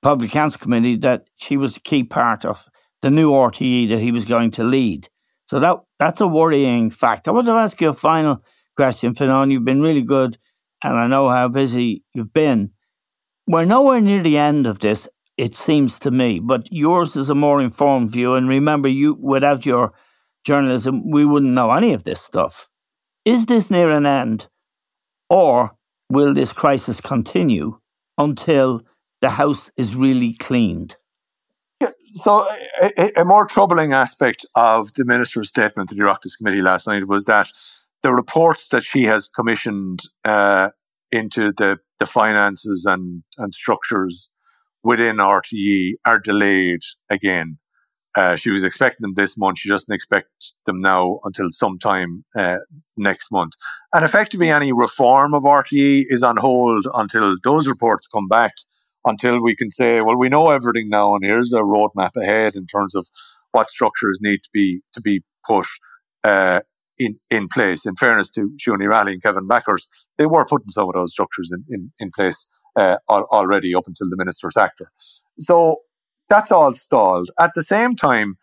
Public 0.03 0.31
Accounts 0.31 0.57
Committee 0.57 0.97
that 0.97 1.29
she 1.37 1.59
was 1.59 1.77
a 1.77 1.81
key 1.81 2.05
part 2.05 2.45
of 2.47 2.70
the 3.03 3.11
new 3.11 3.31
RTE 3.31 3.89
that 3.91 4.01
he 4.01 4.13
was 4.13 4.25
going 4.25 4.51
to 4.53 4.65
lead. 4.65 5.09
So 5.47 5.59
that 5.61 5.77
that's 5.99 6.21
a 6.21 6.27
worrying 6.27 6.91
fact. 6.91 7.27
I 7.27 7.33
want 7.33 7.47
to 7.47 7.53
ask 7.53 7.81
you 7.81 7.89
a 7.89 7.95
final 7.95 8.45
question, 8.77 9.15
Fionnán. 9.15 9.51
You've 9.51 9.65
been 9.65 9.83
really 9.83 10.03
good, 10.03 10.39
and 10.83 10.97
I 10.97 11.07
know 11.07 11.29
how 11.29 11.49
busy 11.49 12.05
you've 12.15 12.33
been. 12.33 12.71
We're 13.47 13.65
nowhere 13.65 14.01
near 14.01 14.23
the 14.23 14.39
end 14.39 14.67
of 14.67 14.79
this, 14.79 15.09
it 15.37 15.57
seems 15.57 15.99
to 16.01 16.11
me, 16.11 16.39
but 16.39 16.71
yours 16.71 17.17
is 17.17 17.31
a 17.31 17.35
more 17.35 17.63
informed 17.63 18.11
view. 18.11 18.35
And 18.35 18.49
remember, 18.49 18.89
you 18.89 19.15
without 19.15 19.65
your 19.65 19.93
journalism, 20.45 21.11
we 21.11 21.25
wouldn't 21.25 21.55
know 21.55 21.71
any 21.71 21.95
of 21.95 22.05
this 22.05 22.21
stuff. 22.21 22.69
Is 23.25 23.47
this 23.47 23.71
near 23.71 23.91
an 23.91 24.07
end, 24.07 24.49
or 25.29 25.73
will 26.11 26.35
this 26.35 26.53
crisis 26.53 27.01
continue 27.01 27.79
until 28.19 28.83
the 29.21 29.31
house 29.31 29.71
is 29.77 29.97
really 29.97 30.35
cleaned? 30.35 30.97
So 32.15 32.47
a, 32.81 33.21
a, 33.21 33.25
more 33.25 33.47
troubling 33.47 33.93
aspect 33.93 34.45
of 34.55 34.93
the 34.95 35.05
minister's 35.05 35.49
statement 35.49 35.89
to 35.89 35.95
the 35.95 36.03
Oireachtas 36.03 36.37
Committee 36.37 36.63
last 36.63 36.87
night 36.87 37.07
was 37.07 37.25
that 37.27 37.51
the 38.03 38.13
reports 38.13 38.69
that 38.69 38.83
she 38.83 39.05
has 39.05 39.29
commissioned 39.29 40.01
uh, 40.25 40.71
into 41.13 41.53
the, 41.53 41.79
the 41.99 42.07
finances 42.07 42.85
and, 42.87 43.23
and 43.39 43.53
structures 43.55 44.31
within 44.83 45.17
RTE 45.17 45.95
are 46.05 46.19
delayed 46.19 46.81
again. 47.11 47.59
Uh, 48.17 48.35
she 48.35 48.51
was 48.51 48.65
expecting 48.65 49.03
them 49.03 49.15
this 49.15 49.39
month. 49.39 49.59
She 49.59 49.69
doesn't 49.69 49.93
expect 49.95 50.29
them 50.67 50.81
now 50.81 51.21
until 51.23 51.47
sometime 51.51 52.25
uh, 52.35 52.59
next 52.97 53.31
month. 53.31 53.53
And 53.95 54.05
effectively, 54.05 54.49
any 54.49 54.73
reform 54.73 55.33
of 55.33 55.45
RTE 55.45 56.07
is 56.09 56.23
on 56.23 56.37
hold 56.37 56.87
until 56.95 57.37
those 57.45 57.69
reports 57.69 58.09
come 58.09 58.27
back 58.27 58.53
until 59.05 59.43
we 59.43 59.57
can 59.57 59.71
say, 59.71 60.01
well, 60.01 60.19
we 60.19 60.29
know 60.29 60.51
everything 60.51 60.89
now, 60.89 61.15
and 61.15 61.25
here's 61.25 61.53
a 61.53 61.61
roadmap 61.61 62.17
ahead 62.17 62.55
in 62.55 62.67
terms 62.67 62.95
of 62.95 63.07
what 63.53 63.71
structures 63.71 64.19
need 64.21 64.43
to 64.43 64.51
be 64.53 64.81
to 64.93 65.01
be 65.01 65.23
put 65.47 65.67
uh, 66.25 66.61
in 66.99 67.19
in 67.31 67.49
place. 67.49 67.87
In 67.87 67.97
fairness 67.97 68.31
to 68.33 68.51
Ní 68.67 68.89
Raghallaigh 68.89 69.13
and 69.13 69.23
Kevin 69.23 69.49
Bakhurst, 69.49 69.87
they 70.19 70.27
were 70.27 70.45
putting 70.45 70.71
some 70.71 70.89
of 70.89 70.95
those 70.95 71.13
structures 71.13 71.51
in 71.53 71.65
in, 71.69 71.93
in 71.99 72.11
place 72.15 72.47
uh, 72.77 72.97
already 73.09 73.75
up 73.75 73.85
until 73.87 74.09
the 74.09 74.17
minister's 74.17 74.57
actor. 74.57 74.91
So 75.39 75.79
that's 76.29 76.53
all 76.53 76.73
stalled. 76.73 77.31
At 77.39 77.53
the 77.55 77.65
same 77.65 77.97
time, 77.97 78.37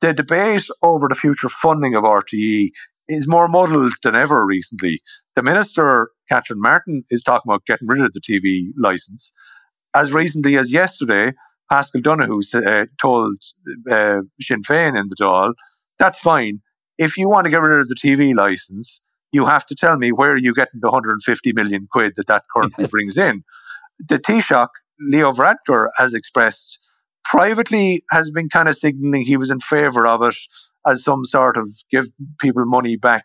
the 0.00 0.12
debate 0.12 0.66
over 0.82 1.08
the 1.08 1.14
future 1.14 1.48
funding 1.48 1.94
of 1.94 2.04
RTE 2.04 2.70
is 3.08 3.26
more 3.28 3.48
muddled 3.48 3.94
than 4.02 4.14
ever 4.14 4.46
recently. 4.46 5.02
The 5.34 5.42
minister, 5.42 6.10
Catherine 6.28 6.60
Martin, 6.60 7.02
is 7.10 7.22
talking 7.22 7.50
about 7.50 7.66
getting 7.66 7.88
rid 7.88 8.02
of 8.02 8.12
the 8.12 8.20
TV 8.20 8.68
license 8.78 9.32
as 9.94 10.12
recently 10.12 10.56
as 10.56 10.72
yesterday, 10.72 11.32
Paschal 11.70 12.00
Donohoe 12.00 12.40
uh, 12.54 12.86
told 13.00 13.36
uh, 13.90 14.20
Sinn 14.40 14.62
Féin 14.62 14.98
in 14.98 15.08
the 15.08 15.16
Dáil, 15.20 15.54
that's 15.98 16.18
fine. 16.18 16.60
If 16.98 17.16
you 17.16 17.28
want 17.28 17.44
to 17.46 17.50
get 17.50 17.60
rid 17.60 17.80
of 17.80 17.88
the 17.88 17.94
TV 17.94 18.34
license, 18.34 19.04
you 19.32 19.46
have 19.46 19.64
to 19.66 19.74
tell 19.74 19.96
me 19.96 20.12
where 20.12 20.36
you're 20.36 20.52
getting 20.52 20.80
the 20.80 20.90
150 20.90 21.52
million 21.54 21.88
quid 21.90 22.12
that 22.16 22.26
that 22.26 22.44
currently 22.54 22.86
brings 22.86 23.16
in. 23.16 23.42
The 23.98 24.18
Taoiseach, 24.18 24.68
Leo 25.00 25.32
Varadkar, 25.32 25.88
has 25.96 26.12
expressed 26.12 26.78
privately, 27.24 28.04
has 28.10 28.30
been 28.30 28.48
kind 28.48 28.68
of 28.68 28.76
signaling 28.76 29.24
he 29.24 29.36
was 29.36 29.50
in 29.50 29.60
favour 29.60 30.06
of 30.06 30.22
it 30.22 30.36
as 30.86 31.02
some 31.02 31.24
sort 31.24 31.56
of 31.56 31.68
give 31.90 32.06
people 32.38 32.64
money 32.66 32.96
back 32.96 33.24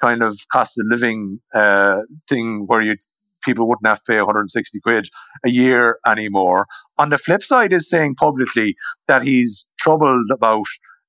kind 0.00 0.22
of 0.22 0.38
cost 0.52 0.78
of 0.78 0.86
living 0.88 1.40
uh, 1.54 2.00
thing 2.28 2.64
where 2.66 2.80
you 2.80 2.96
people 3.44 3.68
wouldn't 3.68 3.86
have 3.86 4.02
to 4.02 4.12
pay 4.12 4.18
160 4.18 4.80
quid 4.80 5.08
a 5.44 5.50
year 5.50 5.98
anymore. 6.06 6.66
On 6.98 7.10
the 7.10 7.18
flip 7.18 7.42
side, 7.42 7.72
is 7.72 7.88
saying 7.88 8.14
publicly 8.14 8.76
that 9.08 9.22
he's 9.22 9.66
troubled 9.78 10.30
about 10.30 10.66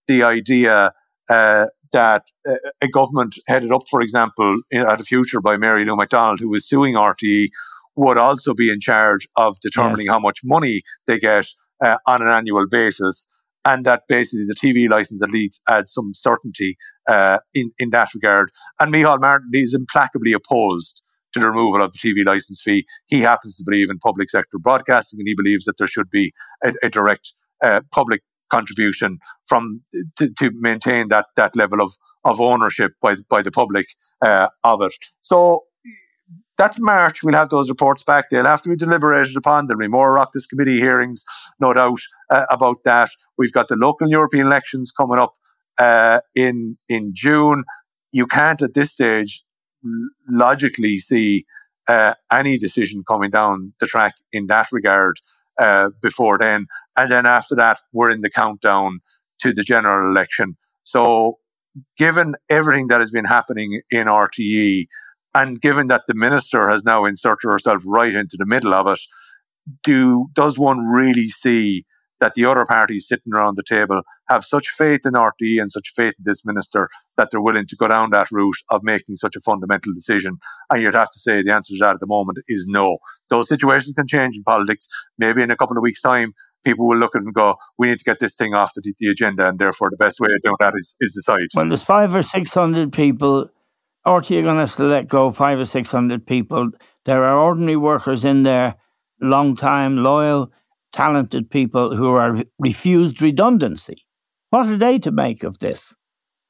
the 0.07 0.23
idea 0.23 0.93
uh, 1.29 1.65
that 1.91 2.23
uh, 2.47 2.55
a 2.81 2.87
government 2.87 3.35
headed 3.47 3.71
up, 3.71 3.83
for 3.89 4.01
example, 4.01 4.61
in, 4.71 4.81
at 4.81 4.99
a 4.99 5.03
future 5.03 5.41
by 5.41 5.57
Mary 5.57 5.85
Lou 5.85 5.95
McDonald, 5.95 6.39
who 6.39 6.49
was 6.49 6.67
suing 6.67 6.95
RTE, 6.95 7.49
would 7.95 8.17
also 8.17 8.53
be 8.53 8.69
in 8.69 8.81
charge 8.81 9.27
of 9.35 9.59
determining 9.61 10.07
yes. 10.07 10.13
how 10.13 10.19
much 10.19 10.41
money 10.43 10.81
they 11.07 11.19
get 11.19 11.45
uh, 11.83 11.97
on 12.05 12.21
an 12.21 12.27
annual 12.27 12.67
basis. 12.67 13.27
And 13.63 13.85
that 13.85 14.03
basically 14.07 14.45
the 14.45 14.55
TV 14.55 14.89
license 14.89 15.23
at 15.23 15.31
least 15.31 15.61
adds 15.67 15.91
some 15.91 16.11
certainty 16.13 16.77
uh, 17.07 17.39
in, 17.53 17.71
in 17.79 17.89
that 17.91 18.09
regard. 18.13 18.51
And 18.79 18.93
Micheál 18.93 19.21
Martin 19.21 19.49
is 19.53 19.73
implacably 19.73 20.33
opposed 20.33 21.01
to 21.35 21.45
the 21.45 21.51
removal 21.51 21.81
of 21.81 21.91
the 21.93 21.99
TV 21.99 22.25
license 22.25 22.61
fee. 22.61 22.85
He 23.07 23.21
happens 23.21 23.57
to 23.57 23.63
believe 23.63 23.89
in 23.89 23.99
public 23.99 24.29
sector 24.29 24.57
broadcasting 24.57 25.19
and 25.19 25.27
he 25.27 25.35
believes 25.35 25.65
that 25.65 25.77
there 25.77 25.87
should 25.87 26.09
be 26.09 26.33
a, 26.63 26.73
a 26.83 26.89
direct 26.89 27.33
uh, 27.63 27.81
public 27.91 28.21
contribution 28.49 29.19
from 29.45 29.81
to, 30.17 30.29
to, 30.39 30.51
maintain 30.53 31.07
that 31.07 31.25
that 31.35 31.55
level 31.55 31.81
of 31.81 31.91
of 32.23 32.39
ownership 32.39 32.93
by 33.01 33.15
by 33.29 33.41
the 33.41 33.51
public 33.51 33.87
uh, 34.21 34.49
of 34.63 34.81
it. 34.81 34.93
So 35.21 35.63
that's 36.57 36.77
March. 36.79 37.21
We'll 37.23 37.35
have 37.35 37.49
those 37.49 37.69
reports 37.69 38.03
back. 38.03 38.29
They'll 38.29 38.45
have 38.45 38.61
to 38.61 38.69
be 38.69 38.75
deliberated 38.75 39.35
upon. 39.35 39.67
There'll 39.67 39.79
be 39.79 39.87
more 39.87 40.15
Oireachtas 40.15 40.47
committee 40.49 40.79
hearings, 40.79 41.23
no 41.59 41.73
doubt, 41.73 41.99
uh, 42.29 42.45
about 42.49 42.83
that. 42.85 43.09
We've 43.37 43.51
got 43.51 43.67
the 43.67 43.75
local 43.75 44.07
European 44.09 44.47
elections 44.47 44.91
coming 44.91 45.19
up 45.19 45.33
uh, 45.77 46.21
in 46.33 46.77
in 46.87 47.11
June. 47.13 47.63
You 48.11 48.27
can't 48.27 48.61
at 48.61 48.73
this 48.73 48.91
stage 48.91 49.43
logically 50.27 50.97
see 50.99 51.45
uh, 51.87 52.15
any 52.31 52.57
decision 52.57 53.03
coming 53.07 53.29
down 53.29 53.73
the 53.79 53.85
track 53.85 54.15
in 54.31 54.47
that 54.47 54.67
regard 54.71 55.19
uh, 55.59 55.89
before 56.01 56.37
then. 56.37 56.67
And 56.97 57.11
then 57.11 57.25
after 57.25 57.55
that, 57.55 57.79
we're 57.93 58.09
in 58.09 58.21
the 58.21 58.29
countdown 58.29 58.99
to 59.39 59.53
the 59.53 59.63
general 59.63 60.09
election. 60.09 60.57
So, 60.83 61.39
given 61.97 62.35
everything 62.49 62.87
that 62.87 63.01
has 63.01 63.11
been 63.11 63.25
happening 63.25 63.81
in 63.91 64.07
RTE, 64.07 64.87
and 65.33 65.59
given 65.59 65.87
that 65.87 66.03
the 66.07 66.13
minister 66.13 66.69
has 66.69 66.85
now 66.85 67.03
inserted 67.05 67.49
herself 67.49 67.83
right 67.85 68.13
into 68.13 68.37
the 68.37 68.45
middle 68.45 68.73
of 68.73 68.87
it, 68.87 68.99
do 69.83 70.27
does 70.33 70.57
one 70.57 70.85
really 70.85 71.27
see 71.27 71.85
that 72.19 72.35
the 72.35 72.45
other 72.45 72.65
parties 72.65 73.07
sitting 73.07 73.33
around 73.33 73.55
the 73.55 73.63
table 73.63 74.01
have 74.29 74.45
such 74.45 74.69
faith 74.69 75.01
in 75.05 75.13
RTE 75.13 75.61
and 75.61 75.71
such 75.71 75.89
faith 75.93 76.13
in 76.17 76.23
this 76.23 76.45
minister 76.45 76.89
that 77.17 77.29
they're 77.31 77.41
willing 77.41 77.67
to 77.67 77.75
go 77.75 77.87
down 77.87 78.09
that 78.11 78.27
route 78.31 78.57
of 78.69 78.83
making 78.83 79.15
such 79.15 79.35
a 79.35 79.39
fundamental 79.39 79.93
decision. 79.93 80.37
And 80.69 80.81
you'd 80.81 80.93
have 80.93 81.11
to 81.11 81.19
say 81.19 81.41
the 81.41 81.53
answer 81.53 81.73
to 81.73 81.79
that 81.79 81.95
at 81.95 81.99
the 81.99 82.07
moment 82.07 82.39
is 82.47 82.67
no. 82.67 82.97
Those 83.29 83.47
situations 83.47 83.93
can 83.95 84.07
change 84.07 84.35
in 84.35 84.43
politics. 84.43 84.87
Maybe 85.17 85.41
in 85.41 85.51
a 85.51 85.57
couple 85.57 85.77
of 85.77 85.83
weeks' 85.83 86.01
time, 86.01 86.33
people 86.63 86.87
will 86.87 86.97
look 86.97 87.15
at 87.15 87.21
it 87.21 87.25
and 87.25 87.33
go, 87.33 87.55
we 87.77 87.87
need 87.89 87.99
to 87.99 88.05
get 88.05 88.19
this 88.19 88.35
thing 88.35 88.53
off 88.53 88.73
the, 88.73 88.93
the 88.97 89.09
agenda. 89.09 89.47
And 89.47 89.59
therefore, 89.59 89.89
the 89.89 89.97
best 89.97 90.19
way 90.19 90.29
of 90.33 90.41
doing 90.41 90.57
that 90.59 90.73
is, 90.77 90.95
is 90.99 91.13
decide. 91.13 91.47
Well, 91.53 91.67
there's 91.67 91.83
five 91.83 92.15
or 92.15 92.23
600 92.23 92.91
people. 92.91 93.49
RTE 94.05 94.39
are 94.39 94.43
going 94.43 94.67
to 94.67 94.75
to 94.75 94.83
let 94.83 95.07
go 95.07 95.31
five 95.31 95.59
or 95.59 95.65
600 95.65 96.27
people. 96.27 96.69
There 97.05 97.23
are 97.23 97.37
ordinary 97.37 97.77
workers 97.77 98.25
in 98.25 98.43
there, 98.43 98.75
long 99.21 99.55
time, 99.55 99.97
loyal 99.97 100.51
talented 100.95 101.49
people 101.49 101.93
who 101.93 102.09
are 102.11 102.41
refused 102.57 103.21
redundancy. 103.21 104.05
What 104.49 104.67
are 104.67 104.77
they 104.77 104.97
to 104.99 105.11
make 105.11 105.43
of 105.43 105.59
this? 105.59 105.93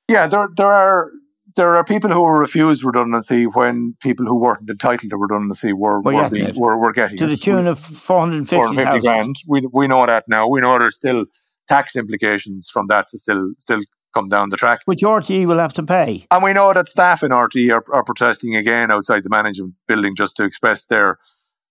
Yeah, 0.08 0.28
there 0.28 0.50
there 0.56 0.72
are 0.72 1.12
there 1.56 1.76
are 1.76 1.84
people 1.84 2.10
who 2.10 2.22
were 2.22 2.40
refused 2.40 2.84
redundancy 2.84 3.46
when 3.46 3.96
people 4.02 4.26
who 4.26 4.40
weren't 4.40 4.70
entitled 4.70 5.10
to 5.10 5.18
redundancy 5.18 5.74
were 5.74 6.02
were, 6.02 6.30
being, 6.30 6.60
were, 6.60 6.78
were, 6.78 6.92
getting 6.92 7.18
to 7.18 7.28
the 7.28 7.38
tune 7.38 7.66
of 7.66 7.80
450, 7.80 9.00
grand. 9.00 9.36
We 9.48 9.68
we 9.72 9.88
know 9.88 10.06
that 10.06 10.26
now. 10.28 10.48
We 10.48 10.62
know 10.62 10.78
there's 10.78 10.96
still 10.96 11.26
tax 11.68 11.96
implications 11.96 12.70
from 12.72 12.88
that 12.88 13.08
to 13.10 13.18
still 13.18 13.54
still 13.58 13.82
come 14.14 14.30
down 14.30 14.50
the 14.50 14.58
track, 14.58 14.82
which 14.86 15.02
RTE 15.02 15.46
will 15.46 15.60
have 15.60 15.74
to 15.74 15.84
pay. 15.84 16.26
And 16.32 16.44
we 16.44 16.54
know 16.54 16.74
that 16.74 16.88
staff 16.88 17.24
in 17.24 17.32
RTE 17.32 17.72
are, 17.74 17.84
are 17.94 18.04
protesting 18.04 18.56
again 18.56 18.92
outside 18.92 19.24
the 19.24 19.30
management 19.30 19.76
building 19.88 20.16
just 20.16 20.36
to 20.38 20.44
express 20.44 20.86
their, 20.86 21.18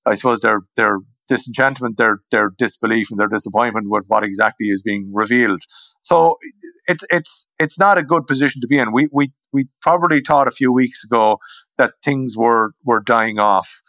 I 0.04 0.14
suppose 0.14 0.40
their 0.40 0.60
their 0.76 0.98
disenchantment, 1.28 1.96
their 1.96 2.20
their 2.30 2.50
disbelief 2.56 3.10
and 3.10 3.18
their 3.18 3.28
disappointment 3.28 3.90
with 3.90 4.04
what 4.08 4.24
exactly 4.24 4.68
is 4.68 4.82
being 4.82 5.10
revealed. 5.12 5.62
So 6.04 6.38
it's 6.86 7.02
it's 7.10 7.48
it's 7.58 7.78
not 7.78 7.98
a 7.98 8.02
good 8.02 8.26
position 8.26 8.60
to 8.60 8.66
be 8.66 8.78
in. 8.78 8.92
We 8.92 9.08
we 9.10 9.32
we 9.52 9.68
probably 9.80 10.20
thought 10.20 10.46
a 10.46 10.52
few 10.52 10.70
weeks 10.70 11.02
ago 11.02 11.38
that 11.78 11.94
things 12.04 12.36
were 12.36 12.72
were 12.84 13.00
dying 13.00 13.38
off. 13.38 13.82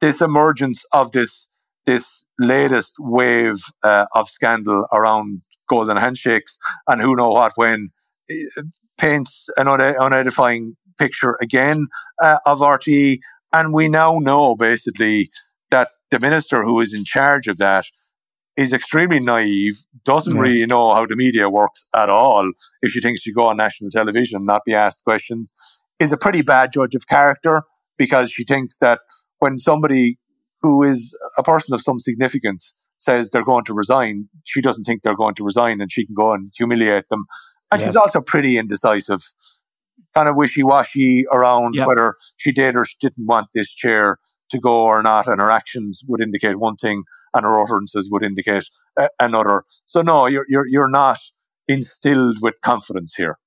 This 0.00 0.20
emergence 0.20 0.84
of 0.92 1.12
this 1.12 1.48
this 1.86 2.24
latest 2.38 2.94
wave 2.98 3.58
uh, 3.84 4.06
of 4.12 4.28
scandal 4.28 4.84
around 4.92 5.42
golden 5.68 5.96
handshakes 5.96 6.58
and 6.88 7.00
who 7.00 7.14
know 7.14 7.30
what 7.30 7.52
when 7.54 7.90
paints 8.98 9.48
an 9.56 9.66
unedifying 9.66 10.76
picture 10.98 11.36
again 11.40 11.86
uh, 12.22 12.38
of 12.44 12.58
RTE. 12.58 13.20
And 13.52 13.72
we 13.72 13.88
now 13.88 14.18
know 14.18 14.56
basically 14.56 15.30
that 15.70 15.90
the 16.10 16.18
minister 16.18 16.64
who 16.64 16.80
is 16.80 16.92
in 16.92 17.04
charge 17.04 17.46
of 17.46 17.58
that 17.58 17.84
is 18.56 18.72
extremely 18.72 19.20
naive, 19.20 19.74
doesn't 20.04 20.34
yes. 20.34 20.40
really 20.40 20.66
know 20.66 20.94
how 20.94 21.06
the 21.06 21.16
media 21.16 21.48
works 21.48 21.88
at 21.94 22.08
all. 22.08 22.50
If 22.82 22.92
she 22.92 23.00
thinks 23.00 23.20
she 23.20 23.32
go 23.32 23.46
on 23.46 23.56
national 23.56 23.90
television 23.90 24.36
and 24.36 24.46
not 24.46 24.64
be 24.64 24.74
asked 24.74 25.04
questions, 25.04 25.52
is 25.98 26.12
a 26.12 26.16
pretty 26.16 26.42
bad 26.42 26.72
judge 26.72 26.94
of 26.94 27.06
character 27.06 27.62
because 27.98 28.30
she 28.30 28.44
thinks 28.44 28.78
that 28.78 29.00
when 29.38 29.58
somebody 29.58 30.18
who 30.62 30.82
is 30.82 31.14
a 31.38 31.42
person 31.42 31.74
of 31.74 31.80
some 31.80 32.00
significance 32.00 32.74
says 32.98 33.30
they're 33.30 33.44
going 33.44 33.64
to 33.64 33.74
resign, 33.74 34.28
she 34.44 34.60
doesn't 34.60 34.84
think 34.84 35.02
they're 35.02 35.16
going 35.16 35.34
to 35.34 35.44
resign 35.44 35.80
and 35.80 35.92
she 35.92 36.06
can 36.06 36.14
go 36.14 36.32
and 36.32 36.50
humiliate 36.56 37.08
them. 37.08 37.24
And 37.70 37.80
yes. 37.80 37.90
she's 37.90 37.96
also 37.96 38.20
pretty 38.20 38.58
indecisive, 38.58 39.20
kind 40.14 40.28
of 40.28 40.36
wishy 40.36 40.62
washy 40.62 41.24
around 41.30 41.74
yep. 41.74 41.86
whether 41.86 42.14
she 42.36 42.52
did 42.52 42.76
or 42.76 42.84
she 42.84 42.96
didn't 43.00 43.26
want 43.26 43.48
this 43.54 43.70
chair 43.70 44.18
to 44.50 44.58
go 44.58 44.84
or 44.84 45.02
not, 45.02 45.26
and 45.26 45.40
her 45.40 45.50
actions 45.50 46.02
would 46.08 46.20
indicate 46.20 46.58
one 46.58 46.76
thing, 46.76 47.04
and 47.34 47.44
her 47.44 47.60
utterances 47.60 48.08
would 48.10 48.22
indicate 48.22 48.68
uh, 48.98 49.08
another. 49.20 49.64
So 49.86 50.02
no, 50.02 50.26
you're 50.26 50.46
you're 50.48 50.66
you're 50.66 50.90
not 50.90 51.18
instilled 51.68 52.38
with 52.40 52.54
confidence 52.62 53.14
here. 53.14 53.38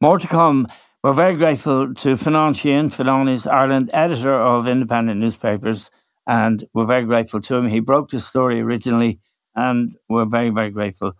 More 0.00 0.18
to 0.18 0.26
come. 0.26 0.68
We're 1.02 1.12
very 1.12 1.36
grateful 1.36 1.94
to 1.94 2.08
Fionnán 2.14 2.54
Sheahan. 2.54 2.92
Fionnán 2.92 3.30
is 3.30 3.46
Ireland 3.46 3.90
editor 3.92 4.34
of 4.34 4.66
independent 4.66 5.20
newspapers, 5.20 5.90
and 6.26 6.64
we're 6.74 6.86
very 6.86 7.04
grateful 7.04 7.40
to 7.40 7.54
him. 7.54 7.68
He 7.68 7.80
broke 7.80 8.10
the 8.10 8.20
story 8.20 8.60
originally, 8.60 9.20
and 9.54 9.94
we're 10.08 10.24
very, 10.24 10.50
very 10.50 10.70
grateful 10.70 11.12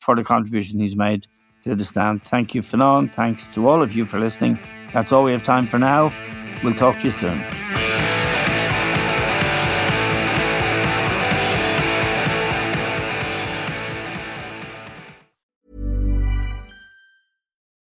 for 0.00 0.16
the 0.16 0.24
contribution 0.24 0.80
he's 0.80 0.96
made 0.96 1.26
to 1.64 1.74
the 1.74 1.84
stand. 1.84 2.24
Thank 2.24 2.54
you, 2.54 2.62
Fionnán. 2.62 3.12
Thanks 3.14 3.54
to 3.54 3.68
all 3.68 3.82
of 3.82 3.94
you 3.94 4.04
for 4.04 4.18
listening. 4.18 4.58
That's 4.92 5.12
all 5.12 5.24
we 5.24 5.32
have 5.32 5.42
time 5.42 5.68
for 5.68 5.78
now. 5.78 6.12
We'll 6.64 6.74
talk 6.74 6.98
to 6.98 7.04
you 7.04 7.10
soon. 7.10 7.69